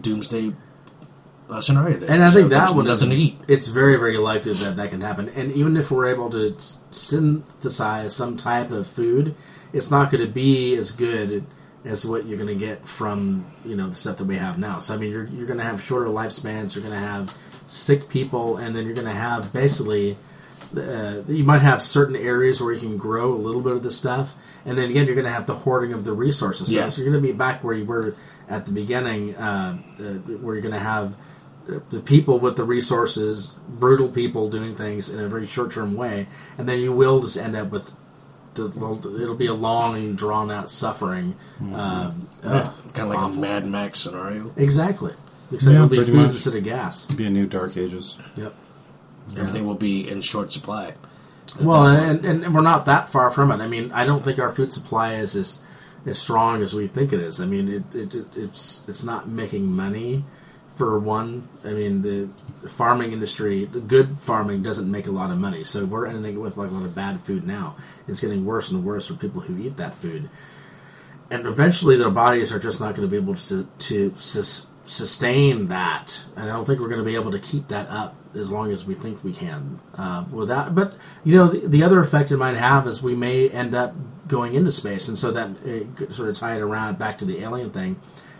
doomsday 0.00 0.52
scenario. 1.60 1.98
There. 1.98 2.10
And 2.10 2.24
I 2.24 2.28
So 2.28 2.40
think 2.40 2.50
that 2.50 2.74
one 2.74 2.84
doesn't 2.84 3.12
eat. 3.12 3.36
It's 3.48 3.68
very, 3.68 3.96
very 3.96 4.16
likely 4.16 4.52
that 4.54 4.76
that 4.76 4.90
can 4.90 5.00
happen. 5.00 5.28
And 5.30 5.52
even 5.52 5.76
if 5.76 5.90
we're 5.90 6.08
able 6.08 6.30
to 6.30 6.56
synthesize 6.90 8.14
some 8.14 8.36
type 8.36 8.70
of 8.70 8.86
food, 8.86 9.34
it's 9.72 9.90
not 9.90 10.10
going 10.10 10.24
to 10.24 10.32
be 10.32 10.74
as 10.74 10.90
good 10.92 11.44
as 11.84 12.06
what 12.06 12.24
you're 12.24 12.38
going 12.38 12.48
to 12.48 12.54
get 12.54 12.86
from 12.86 13.44
you 13.64 13.76
know 13.76 13.88
the 13.88 13.94
stuff 13.94 14.16
that 14.18 14.24
we 14.24 14.36
have 14.36 14.58
now. 14.58 14.78
So 14.78 14.94
I 14.94 14.96
mean, 14.96 15.10
you're 15.10 15.26
you're 15.26 15.46
going 15.46 15.58
to 15.58 15.64
have 15.64 15.82
shorter 15.82 16.06
lifespans. 16.06 16.74
You're 16.74 16.84
going 16.84 16.98
to 16.98 17.06
have 17.06 17.36
sick 17.66 18.08
people, 18.08 18.56
and 18.56 18.74
then 18.74 18.84
you're 18.86 18.94
going 18.94 19.06
to 19.06 19.12
have 19.12 19.52
basically. 19.52 20.16
Uh, 20.76 21.22
you 21.28 21.44
might 21.44 21.60
have 21.62 21.80
certain 21.80 22.16
areas 22.16 22.60
where 22.60 22.72
you 22.72 22.80
can 22.80 22.96
grow 22.96 23.32
a 23.32 23.36
little 23.36 23.60
bit 23.60 23.72
of 23.74 23.84
this 23.84 23.96
stuff, 23.96 24.34
and 24.64 24.76
then 24.76 24.90
again, 24.90 25.06
you're 25.06 25.14
going 25.14 25.26
to 25.26 25.30
have 25.30 25.46
the 25.46 25.54
hoarding 25.54 25.92
of 25.92 26.04
the 26.04 26.12
resources. 26.12 26.66
So, 26.66 26.80
Yeah. 26.80 26.88
so 26.88 27.00
you're 27.00 27.12
going 27.12 27.22
to 27.22 27.28
be 27.28 27.36
back 27.36 27.62
where 27.62 27.74
you 27.74 27.84
were 27.84 28.16
at 28.48 28.66
the 28.66 28.72
beginning, 28.72 29.36
uh, 29.36 29.78
uh, 30.00 30.02
where 30.42 30.56
you're 30.56 30.62
going 30.62 30.74
to 30.74 30.80
have 30.80 31.14
the 31.66 32.00
people 32.00 32.38
with 32.38 32.56
the 32.56 32.64
resources, 32.64 33.56
brutal 33.68 34.08
people 34.08 34.50
doing 34.50 34.76
things 34.76 35.10
in 35.10 35.20
a 35.20 35.28
very 35.28 35.46
short 35.46 35.72
term 35.72 35.94
way, 35.94 36.26
and 36.58 36.68
then 36.68 36.80
you 36.80 36.92
will 36.92 37.20
just 37.20 37.36
end 37.38 37.56
up 37.56 37.70
with 37.70 37.96
the. 38.54 38.66
It'll 39.20 39.34
be 39.34 39.46
a 39.46 39.54
long 39.54 39.96
and 39.96 40.16
drawn 40.16 40.50
out 40.50 40.68
suffering. 40.68 41.36
Um, 41.60 42.28
uh, 42.42 42.70
kind 42.92 43.10
of 43.12 43.16
like 43.16 43.18
a 43.18 43.28
Mad 43.40 43.66
Max 43.66 44.00
scenario. 44.00 44.52
Exactly. 44.56 45.12
Except 45.52 45.72
Yeah, 45.72 45.78
it'll 45.78 45.88
be 45.88 45.96
pretty 45.96 46.12
food 46.12 46.18
much. 46.18 46.30
instead 46.36 46.54
of 46.56 46.64
gas. 46.64 47.06
Be 47.06 47.26
a 47.26 47.30
new 47.30 47.46
Dark 47.46 47.76
Ages. 47.76 48.18
Yep. 48.36 48.54
Everything 49.36 49.66
will 49.66 49.74
be 49.74 50.08
in 50.08 50.20
short 50.20 50.52
supply. 50.52 50.94
Well, 51.60 51.86
and, 51.86 52.24
and, 52.24 52.44
and 52.44 52.54
we're 52.54 52.62
not 52.62 52.84
that 52.86 53.08
far 53.08 53.30
from 53.30 53.50
it. 53.52 53.60
I 53.60 53.68
mean, 53.68 53.92
I 53.92 54.04
don't 54.04 54.24
think 54.24 54.38
our 54.38 54.52
food 54.52 54.72
supply 54.72 55.14
is 55.14 55.36
as 55.36 55.62
as 56.06 56.18
strong 56.18 56.60
as 56.62 56.74
we 56.74 56.86
think 56.86 57.12
it 57.12 57.20
is. 57.20 57.40
I 57.40 57.46
mean, 57.46 57.68
it, 57.68 57.94
it, 57.94 58.14
it 58.14 58.26
it's 58.36 58.86
it's 58.88 59.04
not 59.04 59.28
making 59.28 59.66
money 59.72 60.24
for 60.74 60.98
one. 60.98 61.48
I 61.64 61.68
mean, 61.70 62.02
the 62.02 62.28
farming 62.68 63.12
industry, 63.12 63.64
the 63.64 63.80
good 63.80 64.18
farming 64.18 64.62
doesn't 64.62 64.90
make 64.90 65.06
a 65.06 65.12
lot 65.12 65.30
of 65.30 65.38
money. 65.38 65.64
So 65.64 65.84
we're 65.84 66.06
ending 66.06 66.40
with 66.40 66.56
like 66.56 66.70
a 66.70 66.74
lot 66.74 66.84
of 66.84 66.94
bad 66.94 67.20
food 67.20 67.46
now. 67.46 67.76
It's 68.08 68.20
getting 68.20 68.44
worse 68.44 68.70
and 68.70 68.84
worse 68.84 69.06
for 69.06 69.14
people 69.14 69.42
who 69.42 69.56
eat 69.62 69.76
that 69.76 69.94
food, 69.94 70.28
and 71.30 71.46
eventually 71.46 71.96
their 71.96 72.10
bodies 72.10 72.52
are 72.52 72.58
just 72.58 72.80
not 72.80 72.94
going 72.94 73.08
to 73.08 73.10
be 73.10 73.16
able 73.16 73.34
to 73.34 73.64
to 73.66 74.14
sus- 74.18 74.66
sustain 74.84 75.66
that. 75.68 76.24
And 76.36 76.50
I 76.50 76.54
don't 76.54 76.64
think 76.64 76.80
we're 76.80 76.88
going 76.88 76.98
to 76.98 77.04
be 77.04 77.14
able 77.14 77.32
to 77.32 77.38
keep 77.38 77.68
that 77.68 77.88
up 77.88 78.16
as 78.34 78.50
long 78.50 78.72
as 78.72 78.84
we 78.84 78.94
think 78.94 79.22
we 79.22 79.32
can 79.32 79.78
uh, 79.96 80.24
with 80.30 80.48
that. 80.48 80.74
But 80.74 80.96
you 81.24 81.36
know, 81.36 81.48
the, 81.48 81.66
the 81.66 81.82
other 81.82 82.00
effect 82.00 82.30
it 82.30 82.36
might 82.36 82.56
have 82.56 82.86
is 82.86 83.02
we 83.02 83.14
may 83.14 83.48
end 83.48 83.74
up 83.74 83.94
going 84.26 84.54
into 84.54 84.70
space, 84.70 85.08
and 85.08 85.16
so 85.16 85.30
that 85.30 85.50
uh, 85.50 86.12
sort 86.12 86.28
of 86.28 86.36
tie 86.36 86.56
it 86.56 86.60
around 86.60 86.98
back 86.98 87.18
to 87.18 87.24
the 87.24 87.40
alien 87.40 87.70
thing. 87.70 87.96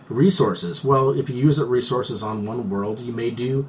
Resources. 0.09 0.83
Well, 0.83 1.17
if 1.17 1.29
you 1.29 1.35
use 1.35 1.59
up 1.59 1.69
resources 1.69 2.21
on 2.21 2.45
one 2.45 2.69
world, 2.69 2.99
you 2.99 3.11
may 3.11 3.31
do 3.31 3.67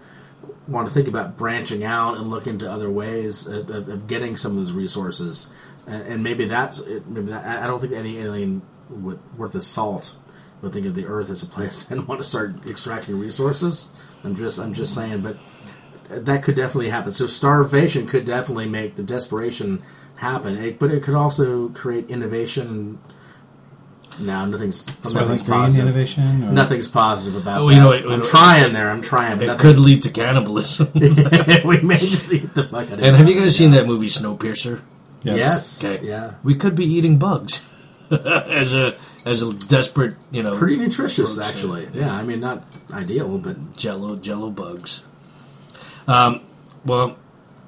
want 0.69 0.87
to 0.89 0.93
think 0.93 1.09
about 1.09 1.37
branching 1.37 1.85
out 1.85 2.17
and 2.19 2.31
look 2.31 2.47
into 2.47 2.71
other 2.71 2.91
ways 2.91 3.47
of, 3.47 3.71
of, 3.71 3.89
of 3.89 4.07
getting 4.07 4.37
some 4.37 4.53
of 4.53 4.59
those 4.59 4.73
resources, 4.73 5.53
and, 5.87 6.03
and 6.03 6.23
maybe 6.23 6.45
that's 6.45 6.85
maybe 7.07 7.29
that, 7.29 7.47
I 7.47 7.65
I 7.65 7.67
don't 7.67 7.81
think 7.81 7.93
any 7.93 8.19
alien 8.19 8.63
would 8.91 9.19
worth 9.39 9.53
the 9.53 9.63
salt 9.63 10.17
would 10.63 10.73
think 10.73 10.87
of 10.87 10.95
the 10.95 11.07
Earth 11.07 11.31
as 11.31 11.43
a 11.43 11.47
place 11.47 11.91
and 11.91 12.07
want 12.07 12.21
to 12.21 12.27
start 12.27 12.67
extracting 12.67 13.19
resources. 13.19 13.91
I'm 14.25 14.35
just 14.35 14.59
I'm 14.59 14.75
just 14.75 14.95
saying, 14.95 15.23
but 15.23 15.37
that 16.09 16.43
could 16.43 16.55
definitely 16.55 16.91
happen. 16.91 17.13
So 17.13 17.27
starvation 17.27 18.07
could 18.07 18.25
definitely 18.25 18.69
make 18.69 18.97
the 18.97 19.03
desperation 19.03 19.83
happen, 20.17 20.57
it, 20.57 20.79
but 20.79 20.91
it 20.91 21.03
could 21.03 21.15
also 21.15 21.69
create 21.71 22.09
innovation. 22.09 22.99
No, 24.19 24.45
nothing's 24.47 24.87
nothing's 25.15 25.43
Green 25.43 25.59
positive. 25.61 25.87
innovation. 25.87 26.45
Or, 26.45 26.53
Nothing's 26.53 26.89
positive 26.89 27.41
about 27.43 27.61
Oh, 27.61 27.69
that. 27.69 27.75
you 27.75 27.81
know 27.81 27.87
what- 27.89 28.03
you 28.03 28.11
I'm 28.13 28.19
know- 28.21 28.25
trying 28.25 28.73
there. 28.73 28.91
I'm 28.91 29.03
trying, 29.03 29.37
but 29.37 29.45
It 29.45 29.47
nothing, 29.49 29.61
could 29.61 29.79
lead 29.79 30.03
to 30.05 30.11
cannibalism. 30.11 30.89
we 30.95 31.81
may 31.83 31.99
just 31.99 32.33
eat 32.33 32.55
the 32.55 32.65
fuck 32.65 32.87
out 32.91 32.95
of 32.95 33.03
and 33.03 33.15
have 33.17 33.29
you 33.29 33.39
guys 33.39 33.57
seen 33.57 33.73
that 33.73 33.87
movie 33.87 34.07
Snowpiercer? 34.07 34.81
Yes. 35.23 35.85
Okay. 35.85 36.07
Yeah. 36.07 36.33
We 36.45 36.55
could 36.55 36.75
be 36.75 36.85
eating 36.87 37.19
bugs 37.19 37.69
as 38.11 38.75
a 38.75 38.95
as 39.27 39.43
a 39.43 39.53
desperate, 39.53 40.15
you 40.31 40.43
know, 40.43 40.55
Pretty 40.57 40.77
nutritious, 40.77 41.37
Protein. 41.37 41.55
actually. 41.55 41.89
Yeah. 41.93 42.15
I 42.15 42.23
mean, 42.23 42.39
not 42.41 42.63
ideal, 42.93 43.39
but 43.39 43.77
jello 43.77 44.15
jello 44.17 44.51
bugs. 44.51 45.05
Um, 46.07 46.41
well, 46.85 47.17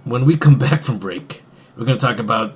when 0.05 0.25
we 0.25 0.37
come 0.37 0.57
back 0.57 0.85
from 0.85 0.99
break, 0.99 1.43
we're 1.77 1.85
going 1.85 1.99
to 1.99 2.07
talk 2.07 2.21
about 2.21 2.55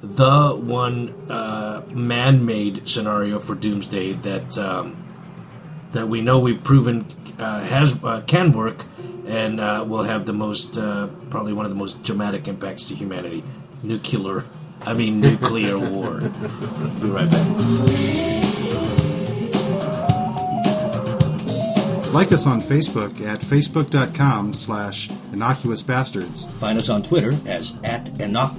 the 0.00 0.54
one 0.54 1.08
uh, 1.30 1.82
man-made 1.90 2.88
scenario 2.88 3.38
for 3.38 3.54
Doomsday 3.54 4.12
that 4.12 4.56
um, 4.58 4.96
that 5.92 6.08
we 6.08 6.20
know 6.20 6.38
we've 6.38 6.62
proven 6.62 7.06
uh, 7.38 7.60
has 7.60 8.02
uh, 8.04 8.22
can 8.26 8.52
work 8.52 8.84
and 9.26 9.60
uh, 9.60 9.84
will 9.86 10.04
have 10.04 10.26
the 10.26 10.32
most 10.32 10.78
uh, 10.78 11.08
probably 11.30 11.52
one 11.52 11.64
of 11.66 11.70
the 11.70 11.78
most 11.78 12.04
dramatic 12.04 12.48
impacts 12.48 12.88
to 12.88 12.94
humanity: 12.94 13.42
nuclear. 13.82 14.44
I 14.86 14.94
mean, 14.94 15.20
nuclear 15.20 15.78
war. 15.90 16.20
Be 16.20 17.08
right 17.08 17.28
back. 17.30 18.48
Like 22.14 22.32
us 22.32 22.46
on 22.46 22.60
Facebook 22.60 23.20
at 23.20 23.40
facebook.com 23.40 24.54
slash 24.54 25.10
innocuous 25.38 25.82
bastards. 25.84 26.46
Find 26.58 26.76
us 26.78 26.88
on 26.88 27.02
Twitter 27.04 27.32
as 27.46 27.76
at 27.84 28.08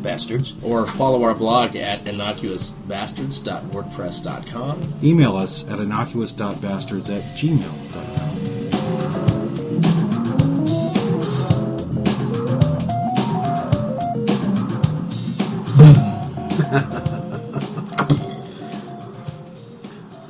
Bastards. 0.01 0.55
Or 0.63 0.85
follow 0.85 1.23
our 1.23 1.35
blog 1.35 1.75
at 1.75 2.05
innocuousbastards.wordpress.com. 2.05 4.93
Email 5.03 5.35
us 5.35 5.69
at 5.69 5.79
innocuous.bastards 5.79 7.09
at 7.09 7.23
gmail.com. 7.35 8.39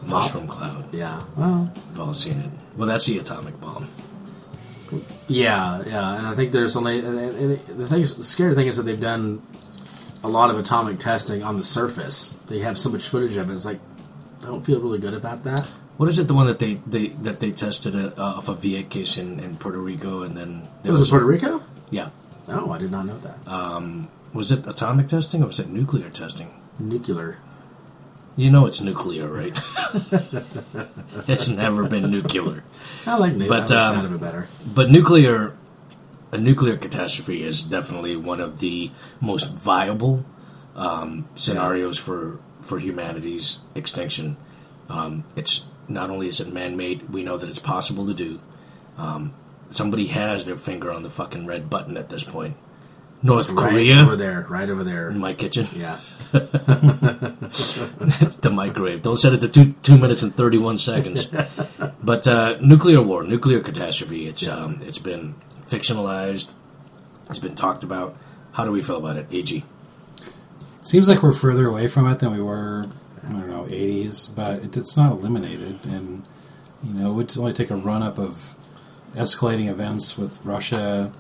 Mushroom 0.06 0.48
cloud. 0.48 0.92
yeah. 0.94 1.22
Well, 1.38 1.72
We've 1.92 2.00
all 2.00 2.14
seen 2.14 2.40
it. 2.40 2.50
Well, 2.76 2.88
that's 2.88 3.06
the 3.06 3.20
atomic 3.20 3.60
bomb. 3.62 3.88
Yeah, 5.30 5.84
yeah. 5.86 6.18
And 6.18 6.28
I 6.28 6.36
think 6.36 6.52
there's 6.52 6.76
only. 6.76 7.00
The 7.02 7.58
thing, 7.88 8.02
the 8.02 8.08
scary 8.24 8.56
thing 8.56 8.68
is 8.68 8.78
that 8.78 8.84
they've 8.84 9.00
done 9.00 9.42
a 10.24 10.28
lot 10.28 10.50
of 10.50 10.60
atomic 10.60 11.00
testing 11.00 11.44
on 11.44 11.56
the 11.58 11.64
surface. 11.64 12.34
They 12.50 12.60
have 12.60 12.78
so 12.78 12.90
much 12.90 13.08
footage 13.08 13.38
of 13.38 13.50
it. 13.50 13.54
It's 13.54 13.66
like, 13.66 13.80
I 14.42 14.46
don't 14.48 14.66
feel 14.66 14.82
really 14.82 15.00
good 15.00 15.14
about 15.14 15.44
that. 15.46 15.62
What 15.98 16.10
is 16.10 16.20
it? 16.20 16.28
The 16.28 16.34
one 16.34 16.48
that 16.48 16.60
they, 16.60 16.76
they 16.86 17.08
that 17.10 17.40
they 17.40 17.52
tested 17.52 17.96
uh, 17.96 18.12
off 18.18 18.50
of 18.50 18.58
Vieques 18.60 19.18
in, 19.18 19.40
in 19.40 19.56
Puerto 19.58 19.78
Rico, 19.80 20.24
and 20.24 20.36
then 20.36 20.64
there 20.84 20.92
Was 20.92 21.08
it 21.08 21.10
Puerto 21.10 21.26
Rico? 21.26 21.62
Yeah, 21.92 22.10
Oh, 22.48 22.72
I 22.72 22.78
did 22.78 22.92
not 22.92 23.06
know 23.06 23.18
that. 23.20 24.08
was 24.34 24.52
it 24.52 24.66
atomic 24.68 25.08
testing 25.08 25.44
or 25.44 25.48
was 25.48 25.60
it 25.60 25.70
nuclear 25.70 26.10
testing? 26.10 26.52
Nuclear. 26.80 27.38
You 28.40 28.50
know 28.52 28.66
it's 28.66 28.80
nuclear, 28.82 29.28
right? 29.28 29.54
it's 31.28 31.50
never 31.50 31.88
been 31.88 32.10
nuclear, 32.10 32.64
I 33.06 33.18
like 33.18 33.34
nuclear. 33.34 33.50
But, 33.50 33.72
um, 33.72 33.96
sound 33.96 34.06
of 34.06 34.14
it 34.14 34.22
better. 34.22 34.48
but 34.74 34.90
nuclear 34.90 35.54
a 36.32 36.38
nuclear 36.38 36.78
catastrophe 36.78 37.44
is 37.44 37.64
definitely 37.64 38.16
one 38.16 38.40
of 38.40 38.60
the 38.60 38.92
most 39.20 39.58
viable 39.58 40.26
um, 40.76 41.28
scenarios 41.36 41.98
for 41.98 42.40
for 42.62 42.80
humanity's 42.80 43.62
extinction. 43.76 44.38
Um, 44.90 45.26
it's 45.36 45.66
not 45.88 46.10
only 46.10 46.28
is 46.28 46.40
it 46.40 46.54
man-made, 46.54 47.10
we 47.10 47.24
know 47.24 47.38
that 47.38 47.50
it's 47.50 47.60
possible 47.60 48.06
to 48.08 48.14
do. 48.14 48.40
Um, 48.98 49.34
somebody 49.70 50.08
has 50.08 50.46
their 50.46 50.58
finger 50.58 50.92
on 50.92 51.04
the 51.04 51.10
fucking 51.10 51.46
red 51.46 51.70
button 51.70 51.98
at 51.98 52.10
this 52.10 52.24
point. 52.24 52.56
North 53.22 53.42
It's 53.42 53.52
right 53.52 53.72
Korea 53.72 54.02
over 54.02 54.16
there, 54.16 54.46
right 54.50 54.70
over 54.70 54.84
there. 54.84 55.10
in 55.10 55.20
my 55.20 55.34
kitchen. 55.34 55.68
Yeah, 55.76 56.00
the 56.32 56.50
microwave. 58.52 59.02
Don't 59.02 59.18
set 59.18 59.34
it 59.34 59.42
to 59.42 59.50
two 59.50 59.74
two 59.84 59.98
minutes 59.98 60.24
and 60.24 60.34
thirty 60.34 60.58
one 60.58 60.78
seconds. 60.78 61.34
but 62.04 62.28
uh, 62.28 62.58
nuclear 62.62 63.02
war, 63.02 63.24
nuclear 63.24 63.60
catastrophe. 63.60 64.28
It's 64.28 64.48
um, 64.48 64.78
it's 64.82 65.00
been 65.00 65.36
fictionalized. 65.68 66.52
It's 67.30 67.40
been 67.40 67.56
talked 67.56 67.84
about. 67.84 68.16
How 68.54 68.66
do 68.66 68.72
we 68.72 68.82
feel 68.82 68.98
about 68.98 69.18
it, 69.18 69.28
Ag? 69.34 69.64
Seems 70.82 71.08
like 71.08 71.22
we're 71.22 71.34
further 71.34 71.68
away 71.68 71.88
from 71.88 72.08
it 72.08 72.20
than 72.20 72.32
we 72.32 72.42
were, 72.42 72.86
I 73.28 73.32
don't 73.32 73.50
know, 73.50 73.64
80s, 73.66 74.34
but 74.34 74.64
it, 74.64 74.78
it's 74.78 74.98
not 74.98 75.12
eliminated. 75.12 75.86
And, 75.86 76.24
you 76.84 76.94
know, 76.94 77.12
it 77.12 77.14
would 77.14 77.38
only 77.38 77.54
take 77.54 77.70
a 77.70 77.76
run 77.76 78.02
up 78.02 78.18
of 78.18 78.56
escalating 79.12 79.70
events 79.70 80.18
with 80.18 80.44
Russia 80.46 81.14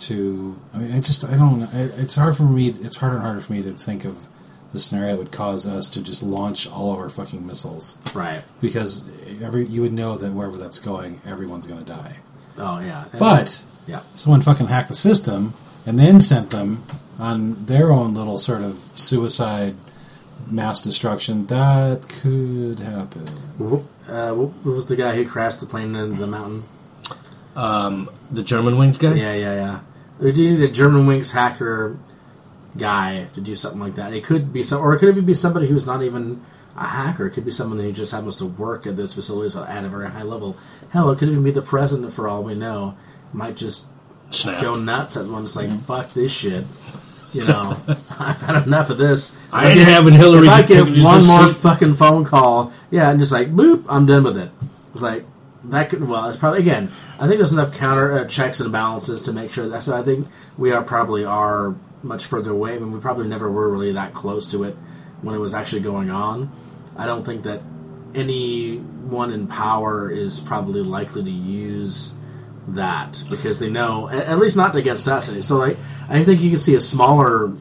to. 0.00 0.56
I 0.72 0.78
mean, 0.78 0.92
I 0.92 1.00
just, 1.00 1.24
I 1.24 1.36
don't 1.36 1.62
it's 1.72 2.16
hard 2.16 2.36
for 2.36 2.44
me, 2.44 2.68
it's 2.68 2.96
harder 2.96 3.16
and 3.16 3.24
harder 3.24 3.40
for 3.40 3.52
me 3.52 3.62
to 3.62 3.72
think 3.72 4.04
of 4.04 4.28
the 4.72 4.80
scenario 4.80 5.12
that 5.12 5.18
would 5.18 5.32
cause 5.32 5.66
us 5.66 5.88
to 5.88 6.02
just 6.02 6.22
launch 6.22 6.68
all 6.68 6.92
of 6.92 6.98
our 6.98 7.08
fucking 7.08 7.46
missiles. 7.46 7.98
right. 8.14 8.42
Because 8.60 9.08
every 9.42 9.64
you 9.66 9.80
would 9.82 9.92
know 9.92 10.18
that 10.18 10.32
wherever 10.32 10.56
that's 10.56 10.78
going, 10.78 11.20
everyone's 11.26 11.66
going 11.66 11.84
to 11.84 11.90
die. 11.90 12.16
Oh 12.58 12.80
yeah, 12.80 13.06
But 13.18 13.64
yeah, 13.86 14.00
someone 14.16 14.42
fucking 14.42 14.66
hacked 14.66 14.88
the 14.88 14.94
system 14.94 15.54
and 15.86 15.98
then 15.98 16.20
sent 16.20 16.50
them 16.50 16.82
on 17.18 17.66
their 17.66 17.92
own 17.92 18.14
little 18.14 18.38
sort 18.38 18.62
of 18.62 18.76
suicide 18.94 19.74
mass 20.50 20.80
destruction. 20.80 21.46
That 21.46 22.08
could 22.08 22.80
happen. 22.80 23.28
Uh, 24.08 24.34
what 24.34 24.50
what 24.64 24.74
was 24.74 24.88
the 24.88 24.96
guy 24.96 25.14
who 25.14 25.26
crashed 25.26 25.60
the 25.60 25.66
plane 25.66 25.94
into 25.94 26.16
the 26.16 26.26
mountain? 26.26 26.64
Um, 27.56 28.08
the 28.30 28.42
Germanwings 28.42 28.98
guy. 28.98 29.14
Yeah, 29.14 29.34
yeah, 29.34 29.54
yeah. 29.54 29.80
We 30.18 30.32
do 30.32 30.42
need 30.56 30.62
a 30.64 30.72
Germanwings 30.72 31.32
hacker 31.34 31.98
guy 32.76 33.26
to 33.34 33.40
do 33.40 33.54
something 33.54 33.80
like 33.80 33.94
that. 33.96 34.12
It 34.12 34.24
could 34.24 34.52
be 34.52 34.62
some, 34.62 34.80
or 34.82 34.94
it 34.94 34.98
could 34.98 35.08
even 35.08 35.24
be 35.24 35.34
somebody 35.34 35.66
who's 35.66 35.86
not 35.86 36.02
even 36.02 36.42
a 36.76 36.86
hacker. 36.86 37.26
It 37.26 37.30
could 37.30 37.44
be 37.44 37.50
someone 37.50 37.78
who 37.78 37.92
just 37.92 38.12
happens 38.12 38.36
to 38.38 38.46
work 38.46 38.86
at 38.86 38.96
this 38.96 39.14
facility 39.14 39.56
at 39.58 39.84
a 39.84 39.88
very 39.88 40.08
high 40.10 40.22
level. 40.22 40.56
Hell, 40.90 41.10
it 41.10 41.18
could 41.18 41.28
even 41.28 41.44
be 41.44 41.50
the 41.50 41.62
president 41.62 42.12
for 42.12 42.28
all 42.28 42.42
we 42.42 42.54
know. 42.54 42.96
Might 43.32 43.56
just 43.56 43.86
Snap. 44.30 44.60
go 44.62 44.74
nuts 44.74 45.16
at 45.16 45.26
one. 45.26 45.44
It's 45.44 45.56
like 45.56 45.70
fuck 45.82 46.10
this 46.10 46.32
shit. 46.32 46.64
You 47.32 47.44
know, 47.44 47.76
I've 47.88 48.40
had 48.42 48.64
enough 48.66 48.90
of 48.90 48.98
this. 48.98 49.36
I 49.52 49.70
ain't 49.70 49.80
having 49.80 50.14
Hillary 50.14 50.46
If 50.46 50.52
I 50.52 50.62
get 50.62 50.84
one 50.84 51.26
more 51.26 51.48
seat. 51.48 51.56
fucking 51.56 51.94
phone 51.94 52.24
call, 52.24 52.72
yeah, 52.92 53.10
and 53.10 53.18
just 53.18 53.32
like 53.32 53.50
boop, 53.50 53.84
I'm 53.88 54.06
done 54.06 54.22
with 54.22 54.38
it. 54.38 54.50
It's 54.92 55.02
like 55.02 55.24
that 55.66 55.90
could 55.90 56.06
well, 56.06 56.28
it's 56.28 56.38
probably 56.38 56.60
again. 56.60 56.92
I 57.18 57.26
think 57.26 57.38
there's 57.38 57.52
enough 57.52 57.74
counter 57.74 58.18
uh, 58.18 58.24
checks 58.26 58.60
and 58.60 58.72
balances 58.72 59.22
to 59.22 59.32
make 59.32 59.50
sure 59.50 59.68
that's. 59.68 59.88
I 59.88 60.02
think 60.02 60.28
we 60.58 60.72
are 60.72 60.82
probably 60.82 61.24
are 61.24 61.74
much 62.02 62.24
further 62.24 62.52
away. 62.52 62.74
I 62.74 62.78
mean, 62.78 62.92
we 62.92 63.00
probably 63.00 63.28
never 63.28 63.50
were 63.50 63.68
really 63.70 63.92
that 63.92 64.12
close 64.12 64.50
to 64.52 64.64
it 64.64 64.76
when 65.22 65.34
it 65.34 65.38
was 65.38 65.54
actually 65.54 65.82
going 65.82 66.10
on. 66.10 66.50
I 66.96 67.06
don't 67.06 67.24
think 67.24 67.44
that 67.44 67.62
anyone 68.14 69.32
in 69.32 69.46
power 69.46 70.10
is 70.10 70.38
probably 70.38 70.82
likely 70.82 71.24
to 71.24 71.30
use 71.30 72.16
that 72.68 73.24
because 73.28 73.58
they 73.58 73.68
know, 73.68 74.08
at, 74.08 74.38
least 74.38 74.56
not 74.56 74.74
against 74.76 75.08
us. 75.08 75.46
So, 75.46 75.58
like, 75.58 75.76
I 76.08 76.22
think 76.22 76.40
you 76.40 76.50
can 76.50 76.58
see 76.58 76.74
a 76.74 76.80
smaller 76.80 77.52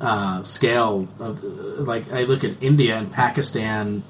uh, 0.00 0.42
scale 0.44 1.08
of 1.18 1.42
like 1.42 2.12
I 2.12 2.24
look 2.24 2.44
at 2.44 2.62
India 2.62 2.96
and 2.96 3.10
Pakistan 3.10 4.02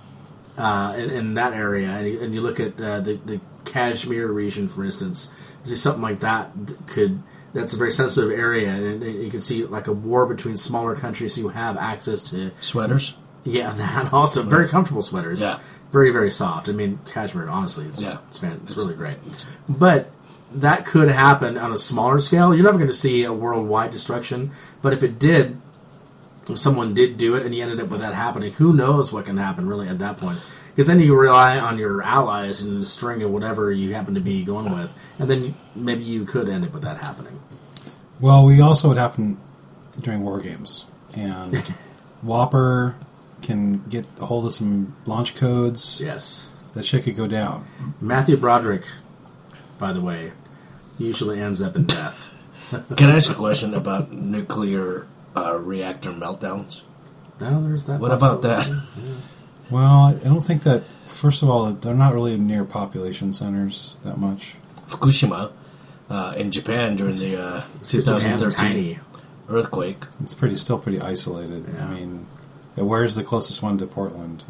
uh, 0.59 0.95
in, 0.99 1.11
in 1.11 1.35
that 1.35 1.53
area, 1.53 1.89
and 1.89 2.07
you, 2.09 2.21
and 2.21 2.35
you 2.35 2.41
look 2.41 2.59
at 2.61 2.81
uh, 2.81 3.01
the, 3.01 3.15
the 3.25 3.41
Kashmir 3.65 4.29
region, 4.29 4.69
for 4.69 4.85
instance. 4.85 5.33
You 5.65 5.71
see 5.71 5.77
something 5.77 6.03
like 6.03 6.21
that 6.21 6.51
could 6.87 7.23
that's 7.53 7.73
a 7.73 7.77
very 7.79 7.91
sensitive 7.91 8.31
area, 8.39 8.69
and, 8.69 9.03
and 9.03 9.23
you 9.25 9.31
can 9.31 9.41
see 9.41 9.65
like 9.65 9.87
a 9.87 9.93
war 9.93 10.27
between 10.27 10.57
smaller 10.57 10.95
countries 10.95 11.37
who 11.37 11.49
have 11.49 11.77
access 11.79 12.31
to 12.31 12.51
Sweaters. 12.61 13.17
yeah, 13.45 13.73
that 13.77 14.13
also 14.13 14.43
very 14.43 14.69
comfortable 14.69 15.03
sweaters. 15.03 15.41
Yeah. 15.41 15.59
very 15.91 16.11
very 16.13 16.31
soft. 16.31 16.69
I 16.69 16.73
mean, 16.73 16.99
cashmere 17.07 17.49
honestly, 17.49 17.87
it's 17.87 18.01
Yeah. 18.01 18.19
it's, 18.29 18.39
fan, 18.39 18.61
it's 18.65 18.77
really 18.77 18.95
great. 18.95 19.17
But 19.69 20.11
that 20.53 20.87
could 20.87 21.09
happen 21.11 21.59
on 21.59 21.73
a 21.73 21.79
smaller 21.79 22.21
scale. 22.21 22.55
You're 22.55 22.65
never 22.65 22.79
going 22.79 22.91
to 22.91 22.95
see 22.97 23.25
a 23.25 23.33
worldwide 23.33 23.91
destruction, 23.91 24.51
but 24.83 24.93
if 24.93 25.03
it 25.03 25.19
did, 25.19 25.61
if 26.49 26.59
someone 26.59 26.95
did 26.95 27.19
do 27.19 27.35
it 27.35 27.45
and 27.45 27.55
you 27.55 27.63
ended 27.63 27.81
up 27.81 27.89
with 27.89 28.01
that 28.01 28.15
happening, 28.15 28.53
who 28.53 28.73
knows 28.73 29.13
what 29.13 29.25
can 29.25 29.37
happen 29.37 29.69
really 29.69 29.89
at 29.89 29.99
that 29.99 30.19
point? 30.19 30.39
Because 30.71 30.87
then 30.87 31.01
you 31.01 31.17
rely 31.17 31.59
on 31.59 31.79
your 31.79 32.03
allies 32.03 32.63
and 32.63 32.83
the 32.83 32.87
string 32.87 33.23
of 33.23 33.31
whatever 33.31 33.73
you 33.73 33.95
happen 33.95 34.15
to 34.15 34.21
be 34.21 34.45
going 34.45 34.73
with, 34.75 34.97
and 35.19 35.31
then 35.31 35.55
maybe 35.75 36.05
you 36.05 36.25
could 36.25 36.49
end 36.49 36.65
up 36.65 36.73
with 36.75 36.83
that 36.83 36.99
happening. 36.99 37.41
Well, 38.21 38.45
we 38.45 38.61
also 38.61 38.89
would 38.89 38.99
happen 38.99 39.39
during 39.99 40.23
war 40.23 40.41
games, 40.41 40.85
and 41.17 41.55
WOPR 42.25 42.95
can 43.43 43.83
get 43.89 44.05
a 44.21 44.27
hold 44.27 44.45
of 44.47 44.53
some 44.53 44.95
launch 45.07 45.35
codes. 45.35 46.03
Yes. 46.03 46.51
That 46.75 46.85
shit 46.85 47.05
could 47.05 47.17
go 47.17 47.27
down. 47.27 47.65
Matthew 48.01 48.37
Broderick, 48.37 48.85
by 49.79 49.95
the 49.95 50.03
way, 50.03 50.33
usually 50.99 51.41
ends 51.41 51.63
up 51.63 51.75
in 51.75 51.85
death. 51.85 52.33
Can 52.97 53.09
I 53.09 53.17
ask 53.17 53.31
a 53.31 53.35
question 53.35 53.73
about 53.73 54.13
nuclear 54.13 55.07
uh, 55.37 55.57
reactor 55.59 56.11
meltdowns? 56.11 56.83
No, 57.41 57.63
there's 57.67 57.87
that. 57.87 58.01
What 58.01 58.13
about 58.13 58.43
possibility. 58.43 58.81
Well, 59.69 60.17
I 60.17 60.21
don't 60.23 60.45
think 60.45 60.63
that. 60.63 60.85
First 61.07 61.43
of 61.43 61.49
all, 61.49 61.73
they're 61.73 61.95
not 61.95 62.15
really 62.15 62.37
near 62.37 62.65
population 62.65 63.33
centers 63.33 63.97
that 64.05 64.17
much. 64.17 64.57
Fukushima 64.87 65.51
uh, 66.09 66.35
in 66.37 66.53
Japan 66.53 66.95
during 66.95 67.17
the 67.17 67.37
uh, 67.43 67.65
2013 67.85 69.01
earthquake. 69.49 69.97
It's 70.21 70.35
pretty, 70.35 70.55
still 70.57 70.79
pretty 70.79 71.01
isolated. 71.01 71.65
Yeah. 71.73 71.85
I 71.85 71.95
mean, 71.95 72.27
where's 72.77 73.17
the 73.17 73.25
closest 73.25 73.63
one 73.63 73.77
to 73.79 73.87
Portland? 73.87 74.45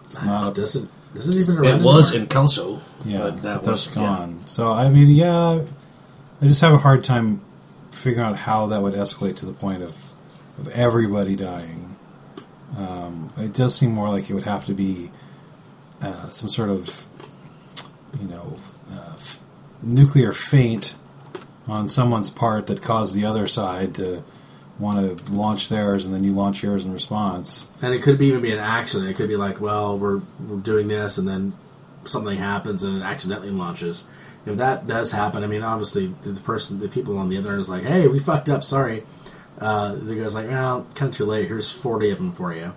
It's 0.00 0.22
not 0.22 0.44
up. 0.44 0.54
Doesn't 0.54 0.90
doesn't 1.14 1.34
even 1.34 1.58
around 1.64 1.80
It 1.80 1.84
was 1.84 2.10
anymore. 2.12 2.22
in 2.22 2.28
Kelso. 2.28 2.80
Yeah, 3.04 3.18
but 3.18 3.34
so 3.36 3.40
that 3.42 3.62
that's 3.64 3.66
was 3.66 3.88
gone. 3.88 4.46
So 4.46 4.72
I 4.72 4.88
mean, 4.88 5.08
yeah, 5.08 5.62
I 6.40 6.46
just 6.46 6.60
have 6.60 6.72
a 6.72 6.78
hard 6.78 7.04
time 7.04 7.40
figuring 7.90 8.24
out 8.26 8.36
how 8.36 8.66
that 8.66 8.82
would 8.82 8.94
escalate 8.94 9.36
to 9.36 9.46
the 9.46 9.52
point 9.52 9.82
of 9.82 9.96
of 10.58 10.68
everybody 10.68 11.36
dying. 11.36 11.96
Um, 12.76 13.30
it 13.38 13.54
does 13.54 13.74
seem 13.74 13.92
more 13.92 14.08
like 14.08 14.28
it 14.30 14.34
would 14.34 14.44
have 14.44 14.64
to 14.66 14.72
be 14.74 15.10
uh, 16.02 16.28
some 16.28 16.48
sort 16.48 16.70
of, 16.70 17.06
you 18.20 18.28
know, 18.28 18.56
uh, 18.92 19.12
f- 19.14 19.38
nuclear 19.82 20.32
feint 20.32 20.96
on 21.68 21.88
someone's 21.88 22.30
part 22.30 22.66
that 22.66 22.82
caused 22.82 23.14
the 23.14 23.24
other 23.24 23.46
side 23.46 23.94
to 23.94 24.22
want 24.78 25.18
to 25.18 25.32
launch 25.32 25.68
theirs, 25.68 26.04
and 26.04 26.12
then 26.14 26.24
you 26.24 26.32
launch 26.32 26.62
yours 26.64 26.84
in 26.84 26.92
response. 26.92 27.66
and 27.80 27.94
it 27.94 28.02
could 28.02 28.20
even 28.20 28.42
be 28.42 28.50
an 28.52 28.58
accident. 28.58 29.08
It 29.08 29.14
could 29.14 29.28
be 29.28 29.36
like, 29.36 29.60
well, 29.60 29.96
we're 29.96 30.20
we're 30.48 30.58
doing 30.58 30.88
this, 30.88 31.16
and 31.16 31.28
then 31.28 31.52
something 32.04 32.36
happens 32.36 32.82
and 32.82 32.98
it 32.98 33.02
accidentally 33.04 33.50
launches. 33.50 34.10
If 34.46 34.56
that 34.56 34.86
does 34.86 35.12
happen, 35.12 35.42
I 35.42 35.46
mean, 35.46 35.62
obviously 35.62 36.08
the 36.22 36.38
person, 36.40 36.80
the 36.80 36.88
people 36.88 37.16
on 37.16 37.30
the 37.30 37.38
other 37.38 37.52
end 37.52 37.60
is 37.60 37.70
like, 37.70 37.84
hey, 37.84 38.06
we 38.08 38.18
fucked 38.18 38.50
up, 38.50 38.62
sorry. 38.62 39.04
Uh, 39.58 39.94
the 39.94 40.16
guy's 40.16 40.34
like, 40.34 40.48
well, 40.48 40.86
kind 40.94 41.10
of 41.10 41.16
too 41.16 41.24
late. 41.24 41.48
Here's 41.48 41.70
forty 41.70 42.10
of 42.10 42.18
them 42.18 42.32
for 42.32 42.54
you. 42.54 42.72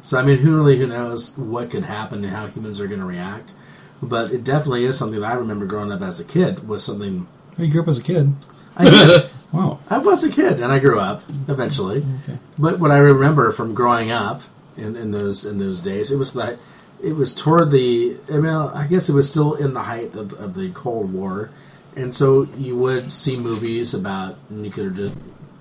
So 0.00 0.18
I 0.18 0.22
mean, 0.22 0.38
who 0.38 0.56
really 0.56 0.78
who 0.78 0.86
knows 0.86 1.36
what 1.36 1.70
could 1.70 1.84
happen 1.84 2.24
and 2.24 2.32
how 2.32 2.46
humans 2.46 2.80
are 2.80 2.86
going 2.86 3.00
to 3.00 3.06
react. 3.06 3.54
But 4.02 4.30
it 4.30 4.44
definitely 4.44 4.84
is 4.84 4.98
something 4.98 5.20
that 5.20 5.26
I 5.30 5.34
remember 5.34 5.66
growing 5.66 5.90
up 5.90 6.02
as 6.02 6.20
a 6.20 6.24
kid 6.24 6.68
was 6.68 6.84
something 6.84 7.26
Oh, 7.58 7.62
You 7.62 7.72
grew 7.72 7.82
up 7.82 7.88
as 7.88 7.98
a 7.98 8.02
kid. 8.02 8.34
I 8.76 8.84
did. 8.84 9.30
Wow. 9.50 9.78
I 9.88 9.96
was 9.96 10.22
a 10.24 10.30
kid, 10.30 10.60
and 10.60 10.70
I 10.70 10.78
grew 10.78 11.00
up 11.00 11.22
eventually. 11.48 12.04
Okay. 12.22 12.38
But 12.58 12.80
what 12.80 12.90
I 12.90 12.98
remember 12.98 13.50
from 13.50 13.72
growing 13.72 14.10
up 14.10 14.42
in, 14.76 14.94
in 14.94 15.10
those 15.10 15.46
in 15.46 15.58
those 15.58 15.80
days, 15.80 16.12
it 16.12 16.18
was 16.18 16.34
that 16.34 16.58
it 17.02 17.14
was 17.14 17.34
toward 17.34 17.70
the. 17.70 18.18
I 18.28 18.36
mean, 18.36 18.52
I 18.52 18.86
guess 18.86 19.08
it 19.08 19.14
was 19.14 19.30
still 19.30 19.54
in 19.54 19.72
the 19.72 19.84
height 19.84 20.14
of, 20.16 20.34
of 20.34 20.52
the 20.52 20.68
Cold 20.72 21.14
War, 21.14 21.48
and 21.96 22.14
so 22.14 22.42
you 22.58 22.76
would 22.76 23.10
see 23.10 23.38
movies 23.38 23.94
about 23.94 24.36
nuclear 24.50 24.90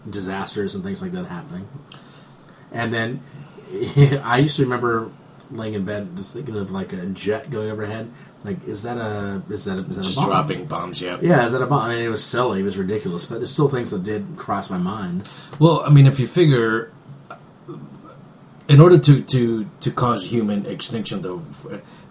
disasters 0.10 0.76
and 0.76 0.84
things 0.84 1.02
like 1.02 1.12
that 1.12 1.26
happening. 1.26 1.68
And 2.72 2.94
then 2.94 3.22
I 4.24 4.40
used 4.40 4.58
to 4.58 4.64
remember 4.64 5.12
laying 5.52 5.74
in 5.76 5.86
bed 5.86 6.16
just 6.18 6.34
thinking 6.34 6.56
of 6.58 6.72
like 6.72 6.94
a 6.94 7.06
jet 7.08 7.50
going 7.50 7.70
overhead. 7.72 8.12
Like, 8.44 8.66
is 8.68 8.84
that 8.84 8.98
a 8.98 9.42
is 9.50 9.66
that 9.66 9.80
a, 9.80 9.82
is 9.82 9.96
that 9.98 10.04
Just 10.04 10.18
a 10.18 10.22
bomb? 10.22 10.30
dropping 10.30 10.66
bombs, 10.68 11.02
yeah. 11.02 11.18
Yeah, 11.22 11.46
is 11.46 11.54
that 11.54 11.62
a 11.62 11.66
bomb? 11.66 11.82
I 11.82 11.96
mean, 11.96 12.06
it 12.06 12.10
was 12.10 12.24
silly, 12.24 12.60
it 12.62 12.64
was 12.64 12.78
ridiculous, 12.78 13.26
but 13.26 13.38
there's 13.38 13.52
still 13.52 13.70
things 13.70 13.92
that 13.92 14.04
did 14.04 14.26
cross 14.38 14.70
my 14.70 14.78
mind. 14.78 15.28
Well, 15.60 15.82
I 15.82 15.90
mean, 15.90 16.06
if 16.06 16.20
you 16.20 16.28
figure, 16.28 16.92
in 18.68 18.80
order 18.80 19.00
to, 19.00 19.22
to, 19.22 19.66
to 19.82 19.92
cause 19.92 20.32
human 20.32 20.66
extinction, 20.66 21.22
though, 21.22 21.42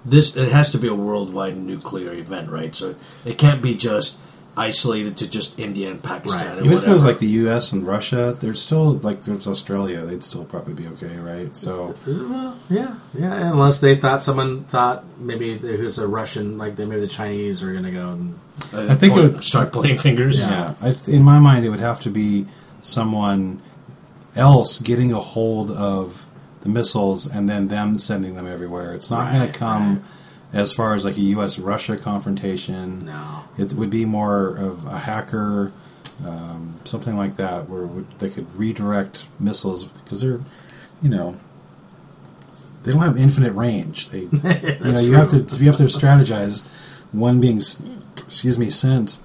this 0.04 0.36
it 0.36 0.50
has 0.52 0.72
to 0.72 0.78
be 0.78 0.88
a 0.88 0.94
worldwide 0.94 1.56
nuclear 1.56 2.12
event, 2.12 2.50
right? 2.50 2.74
So 2.74 2.94
it 3.24 3.38
can't 3.38 3.62
be 3.62 3.74
just 3.74 4.20
isolated 4.56 5.16
to 5.18 5.28
just 5.28 5.58
India 5.58 5.90
and 5.90 6.02
Pakistan. 6.02 6.46
Right. 6.48 6.56
or 6.56 6.64
Even 6.64 6.72
if 6.78 6.86
it 6.86 6.90
was 6.90 7.04
like 7.04 7.18
the 7.18 7.26
U.S. 7.44 7.72
and 7.72 7.86
Russia, 7.86 8.34
there's 8.40 8.60
still 8.62 8.94
like 8.94 9.22
there's 9.24 9.46
Australia. 9.46 9.98
They'd 10.04 10.22
still 10.22 10.44
probably 10.44 10.74
be 10.74 10.86
okay, 10.88 11.16
right? 11.18 11.54
So 11.54 11.94
Well, 12.06 12.56
yeah, 12.70 12.94
yeah. 13.18 13.50
Unless 13.52 13.80
they 13.80 13.94
thought 13.96 14.22
someone 14.22 14.64
thought 14.64 15.04
maybe 15.18 15.54
there 15.54 15.78
was 15.78 15.98
a 15.98 16.06
Russian, 16.08 16.56
like 16.58 16.78
maybe 16.78 17.00
the 17.00 17.06
Chinese 17.06 17.62
are 17.62 17.72
going 17.72 17.84
to 17.84 17.90
go 17.90 18.08
and 18.10 18.38
Uh, 18.72 18.86
I 18.88 18.94
think 18.94 19.14
it 19.16 19.20
would- 19.22 19.44
start 19.44 19.72
pointing 19.72 19.98
fingers. 19.98 20.40
yeah, 20.40 20.74
I 20.80 20.90
th- 20.90 21.08
in 21.08 21.22
my 21.22 21.38
mind, 21.38 21.64
it 21.66 21.68
would 21.68 21.80
have 21.80 22.00
to 22.00 22.10
be 22.10 22.46
someone 22.80 23.60
else 24.34 24.78
getting 24.78 25.12
a 25.12 25.18
hold 25.20 25.70
of 25.70 26.26
the 26.62 26.68
missiles 26.68 27.26
and 27.26 27.48
then 27.48 27.68
them 27.68 27.96
sending 27.98 28.34
them 28.34 28.46
everywhere. 28.46 28.92
It's 28.94 29.10
not 29.10 29.32
going 29.32 29.50
to 29.50 29.58
come 29.58 30.02
as 30.56 30.72
far 30.72 30.94
as 30.94 31.04
like 31.04 31.16
a 31.16 31.20
U.S. 31.20 31.58
Russia 31.58 31.96
confrontation. 31.96 33.04
no. 33.04 33.44
It 33.58 33.74
would 33.74 33.90
be 33.90 34.04
more 34.04 34.56
of 34.56 34.86
a 34.86 34.98
hacker, 34.98 35.72
um, 36.24 36.80
something 36.84 37.16
like 37.16 37.36
that, 37.36 37.68
where 37.68 37.88
they 38.18 38.30
could 38.30 38.52
redirect 38.54 39.28
missiles 39.38 39.84
because 39.84 40.22
they're, 40.22 40.40
you 41.02 41.10
know, 41.10 41.36
they 42.82 42.92
don't 42.92 43.02
have 43.02 43.18
infinite 43.18 43.52
range. 43.52 44.08
They, 44.08 44.20
you 44.20 44.92
know, 44.92 45.00
you 45.00 45.14
have 45.14 45.28
to 45.28 45.38
you 45.58 45.66
have 45.66 45.76
to 45.76 45.84
strategize 45.84 46.66
one 47.12 47.40
being, 47.40 47.56
excuse 47.56 48.58
me, 48.58 48.70
sent 48.70 49.18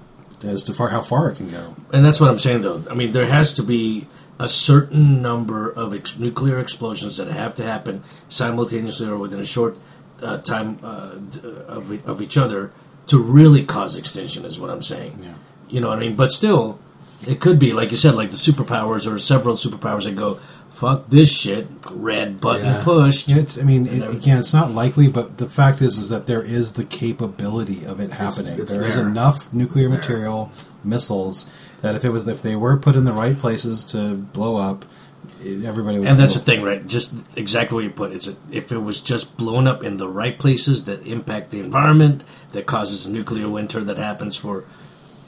as 0.44 0.62
to 0.64 0.74
far 0.74 0.88
how 0.88 1.00
far 1.00 1.30
it 1.30 1.36
can 1.36 1.50
go. 1.50 1.76
And 1.92 2.04
that's 2.04 2.20
what 2.20 2.28
I'm 2.28 2.38
saying, 2.38 2.62
though. 2.62 2.82
I 2.90 2.94
mean, 2.94 3.12
there 3.12 3.26
has 3.26 3.54
to 3.54 3.62
be 3.62 4.06
a 4.38 4.48
certain 4.48 5.22
number 5.22 5.70
of 5.70 5.94
ex- 5.94 6.18
nuclear 6.18 6.58
explosions 6.58 7.16
that 7.16 7.28
have 7.28 7.54
to 7.54 7.62
happen 7.62 8.02
simultaneously 8.28 9.08
or 9.08 9.16
within 9.16 9.38
a 9.40 9.44
short 9.44 9.76
uh, 10.22 10.38
time 10.38 10.78
uh, 10.82 11.16
of, 11.68 11.92
e- 11.92 12.00
of 12.06 12.22
each 12.22 12.36
other 12.38 12.70
to 13.06 13.18
really 13.22 13.64
cause 13.64 13.96
extinction, 13.96 14.44
is 14.44 14.58
what 14.60 14.70
I'm 14.70 14.82
saying. 14.82 15.18
Yeah. 15.20 15.34
You 15.68 15.80
know 15.80 15.88
what 15.88 15.98
I 15.98 16.00
mean? 16.00 16.16
But 16.16 16.30
still, 16.30 16.78
it 17.28 17.40
could 17.40 17.58
be, 17.58 17.72
like 17.72 17.90
you 17.90 17.96
said, 17.96 18.14
like 18.14 18.30
the 18.30 18.36
superpowers 18.36 19.10
or 19.10 19.18
several 19.18 19.54
superpowers 19.54 20.04
that 20.04 20.16
go, 20.16 20.34
fuck 20.70 21.08
this 21.08 21.34
shit, 21.36 21.66
red 21.90 22.40
button 22.40 22.66
Yeah. 22.66 22.82
pushed. 22.84 23.30
It's, 23.30 23.60
I 23.60 23.64
mean, 23.64 23.86
it, 23.86 24.02
again, 24.10 24.38
it's 24.38 24.54
not 24.54 24.70
likely, 24.70 25.08
but 25.08 25.38
the 25.38 25.48
fact 25.48 25.80
is, 25.80 25.98
is 25.98 26.08
that 26.08 26.26
there 26.26 26.42
is 26.42 26.72
the 26.74 26.84
capability 26.84 27.84
of 27.84 28.00
it 28.00 28.10
happening. 28.12 28.58
it's 28.60 28.74
there 28.76 28.86
is 28.86 28.96
there. 28.96 29.06
enough 29.08 29.52
nuclear 29.52 29.84
It's 29.86 30.06
there. 30.06 30.16
material, 30.16 30.50
missiles, 30.84 31.46
that 31.80 31.94
if 31.94 32.04
it 32.04 32.10
was, 32.10 32.26
if 32.28 32.42
they 32.42 32.56
were 32.56 32.76
put 32.76 32.96
in 32.96 33.04
the 33.04 33.12
right 33.12 33.36
places 33.36 33.84
to 33.86 34.14
blow 34.14 34.56
up, 34.56 34.84
it, 34.84 34.88
everybody 35.64 35.98
would. 35.98 36.08
And 36.08 36.18
that's 36.18 36.34
the 36.34 36.40
thing, 36.40 36.62
right? 36.62 36.86
Just 36.86 37.36
exactly 37.36 37.76
what 37.76 37.84
you 37.84 37.90
put. 37.90 38.12
It's 38.12 38.36
if 38.50 38.72
it 38.72 38.78
was 38.78 39.00
just 39.00 39.36
blown 39.36 39.66
up 39.66 39.82
in 39.82 39.96
the 39.96 40.08
right 40.08 40.38
places 40.38 40.84
that 40.86 41.06
impact 41.06 41.50
the 41.50 41.60
environment, 41.60 42.24
that 42.52 42.66
causes 42.66 43.06
a 43.06 43.12
nuclear 43.12 43.48
winter 43.48 43.80
that 43.80 43.98
happens 43.98 44.36
for 44.36 44.64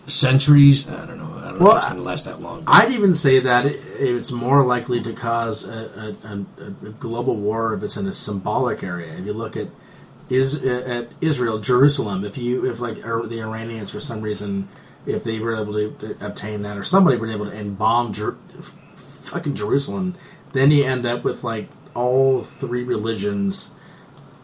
centuries. 0.06 0.88
I 0.88 1.06
don't 1.06 1.18
know. 1.18 1.32
I 1.38 1.50
don't 1.50 1.60
know 1.60 1.70
if 1.70 1.76
it's 1.78 1.86
going 1.86 1.98
to 1.98 2.04
last 2.04 2.24
that 2.26 2.40
long. 2.40 2.64
I'd 2.66 2.92
even 2.92 3.14
say 3.14 3.40
that 3.40 3.66
it, 3.66 3.80
it's 3.98 4.30
more 4.30 4.64
likely 4.64 5.00
to 5.02 5.12
cause 5.12 5.68
a, 5.68 6.14
a, 6.24 6.26
a, 6.28 6.88
a 6.88 6.90
global 6.98 7.36
war 7.36 7.74
if 7.74 7.82
it's 7.82 7.96
in 7.96 8.06
a 8.06 8.12
symbolic 8.12 8.82
area. 8.82 9.14
If 9.14 9.26
you 9.26 9.32
look 9.32 9.56
at 9.56 9.68
is 10.30 10.64
at 10.64 11.08
Israel, 11.20 11.58
Jerusalem. 11.58 12.24
If 12.24 12.38
you 12.38 12.70
if 12.70 12.80
like 12.80 13.04
er, 13.04 13.26
the 13.26 13.40
Iranians 13.40 13.90
for 13.90 14.00
some 14.00 14.20
reason, 14.20 14.68
if 15.06 15.24
they 15.24 15.38
were 15.38 15.56
able 15.56 15.74
to, 15.74 15.90
to 16.00 16.26
obtain 16.26 16.62
that, 16.62 16.76
or 16.76 16.84
somebody 16.84 17.16
were 17.16 17.30
able 17.30 17.46
to 17.46 17.52
and 17.52 17.78
bomb 17.78 18.12
Jer- 18.12 18.36
fucking 19.34 19.54
Jerusalem, 19.54 20.14
then 20.52 20.70
you 20.70 20.84
end 20.84 21.04
up 21.06 21.24
with 21.24 21.44
like 21.44 21.68
all 21.94 22.40
three 22.40 22.84
religions. 22.84 23.74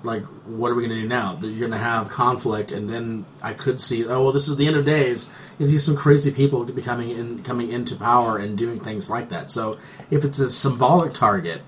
Like, 0.03 0.23
what 0.47 0.71
are 0.71 0.75
we 0.75 0.87
going 0.87 0.97
to 0.97 1.03
do 1.03 1.09
now? 1.09 1.35
That 1.35 1.49
You're 1.49 1.69
going 1.69 1.73
to 1.73 1.77
have 1.79 2.09
conflict, 2.09 2.73
and 2.73 2.89
then 2.89 3.27
I 3.43 3.53
could 3.53 3.81
see, 3.81 4.07
oh 4.07 4.25
well, 4.25 4.33
this 4.33 4.49
is 4.49 4.57
the 4.57 4.67
end 4.67 4.77
of 4.77 4.85
days. 4.87 5.31
You 5.59 5.67
see 5.67 5.77
some 5.79 5.95
crazy 5.97 6.31
people 6.33 6.65
becoming 6.65 7.11
in, 7.11 7.43
coming 7.43 7.71
into 7.71 7.97
power 7.97 8.39
and 8.39 8.57
doing 8.57 8.81
things 8.81 9.11
like 9.11 9.29
that. 9.29 9.51
So, 9.51 9.79
if 10.11 10.25
it's 10.25 10.39
a 10.39 10.51
symbolic 10.51 11.13
target, 11.13 11.61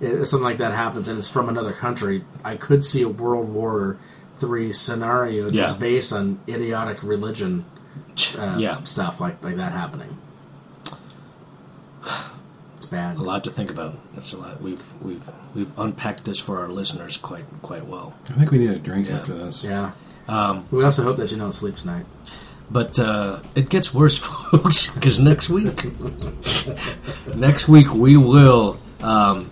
if 0.00 0.28
something 0.28 0.44
like 0.44 0.58
that 0.58 0.72
happens 0.74 1.08
and 1.08 1.18
it's 1.18 1.28
from 1.28 1.48
another 1.48 1.72
country, 1.72 2.22
I 2.44 2.56
could 2.56 2.84
see 2.84 3.02
a 3.02 3.08
World 3.08 3.52
War 3.52 3.96
Three 4.36 4.72
scenario 4.72 5.50
just 5.50 5.74
Yeah. 5.76 5.80
based 5.80 6.12
on 6.12 6.40
idiotic 6.48 7.02
religion 7.02 7.64
uh, 8.38 8.56
yeah, 8.58 8.82
stuff 8.84 9.20
like 9.20 9.42
like 9.44 9.56
that 9.56 9.72
happening. 9.72 10.18
It's 12.92 13.00
bad. 13.00 13.16
a 13.16 13.22
lot 13.22 13.44
to 13.44 13.50
think 13.50 13.70
about. 13.70 13.94
That's 14.14 14.32
a 14.34 14.38
lot. 14.38 14.60
We've 14.60 14.84
we've 15.02 15.24
we've 15.54 15.72
unpacked 15.78 16.24
this 16.24 16.38
for 16.38 16.60
our 16.60 16.68
listeners 16.68 17.16
quite 17.16 17.44
quite 17.62 17.86
well. 17.86 18.14
I 18.30 18.34
think 18.34 18.50
we 18.50 18.58
need 18.58 18.70
a 18.70 18.78
drink 18.78 19.08
Yeah. 19.08 19.16
after 19.16 19.34
this. 19.34 19.64
Yeah. 19.64 19.92
Um, 20.28 20.66
We 20.70 20.84
also 20.84 21.02
hope 21.02 21.16
that 21.16 21.30
you 21.32 21.38
don't 21.38 21.52
sleep 21.52 21.76
tonight. 21.76 22.06
But 22.70 22.98
uh, 22.98 23.40
it 23.54 23.68
gets 23.68 23.92
worse, 23.92 24.16
folks, 24.52 24.94
because 24.94 25.20
next 25.20 25.50
week, 25.50 25.84
next 27.34 27.68
week 27.68 27.92
we 27.92 28.16
will 28.16 28.78
um, 29.02 29.50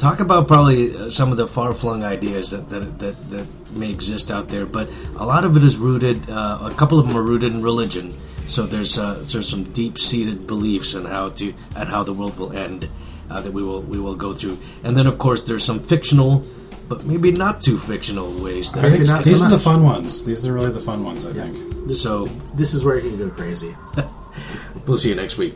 talk 0.00 0.20
about 0.20 0.48
probably 0.48 0.96
uh, 0.96 1.10
some 1.10 1.30
of 1.30 1.36
the 1.36 1.46
far-flung 1.46 2.02
ideas 2.02 2.50
that, 2.50 2.68
that 2.70 2.98
that 2.98 3.30
that 3.30 3.46
may 3.72 3.90
exist 3.90 4.30
out 4.30 4.48
there. 4.48 4.66
But 4.66 4.88
a 5.16 5.24
lot 5.26 5.44
of 5.44 5.56
it 5.56 5.62
is 5.62 5.76
rooted. 5.76 6.28
Uh, 6.28 6.58
a 6.62 6.74
couple 6.74 6.98
of 6.98 7.06
them 7.06 7.16
are 7.16 7.22
rooted 7.22 7.52
in 7.52 7.62
religion. 7.62 8.14
So 8.46 8.64
there's 8.66 8.98
uh, 8.98 9.24
there's 9.26 9.48
some 9.48 9.64
deep-seated 9.72 10.46
beliefs 10.46 10.94
in 10.94 11.04
how 11.04 11.30
to 11.30 11.52
and 11.76 11.88
how 11.88 12.02
the 12.02 12.12
world 12.12 12.38
will 12.38 12.52
end 12.52 12.88
uh, 13.30 13.40
that 13.40 13.52
we 13.52 13.62
will 13.62 13.82
we 13.82 13.98
will 13.98 14.14
go 14.14 14.32
through. 14.32 14.58
And 14.84 14.96
then 14.96 15.06
of 15.06 15.18
course 15.18 15.44
there's 15.44 15.64
some 15.64 15.80
fictional, 15.80 16.44
but 16.88 17.04
maybe 17.04 17.32
not 17.32 17.60
too 17.60 17.78
fictional 17.78 18.30
ways 18.42 18.72
that 18.72 18.84
I 18.84 18.90
think 18.90 19.00
Maybe 19.00 19.12
not 19.12 19.24
so 19.24 19.30
these 19.30 19.42
are 19.42 19.50
the 19.50 19.58
fun 19.58 19.82
ones. 19.82 20.24
These 20.24 20.46
are 20.46 20.52
really 20.52 20.72
the 20.72 20.80
fun 20.80 21.04
ones. 21.04 21.24
I 21.24 21.32
think. 21.32 21.90
So 21.90 22.26
This 22.54 22.74
is 22.74 22.84
where 22.84 22.96
you 22.96 23.10
can 23.10 23.18
go 23.18 23.30
crazy. 23.30 23.74
we'll 24.86 24.98
see 24.98 25.10
you 25.10 25.16
next 25.16 25.38
week. 25.38 25.54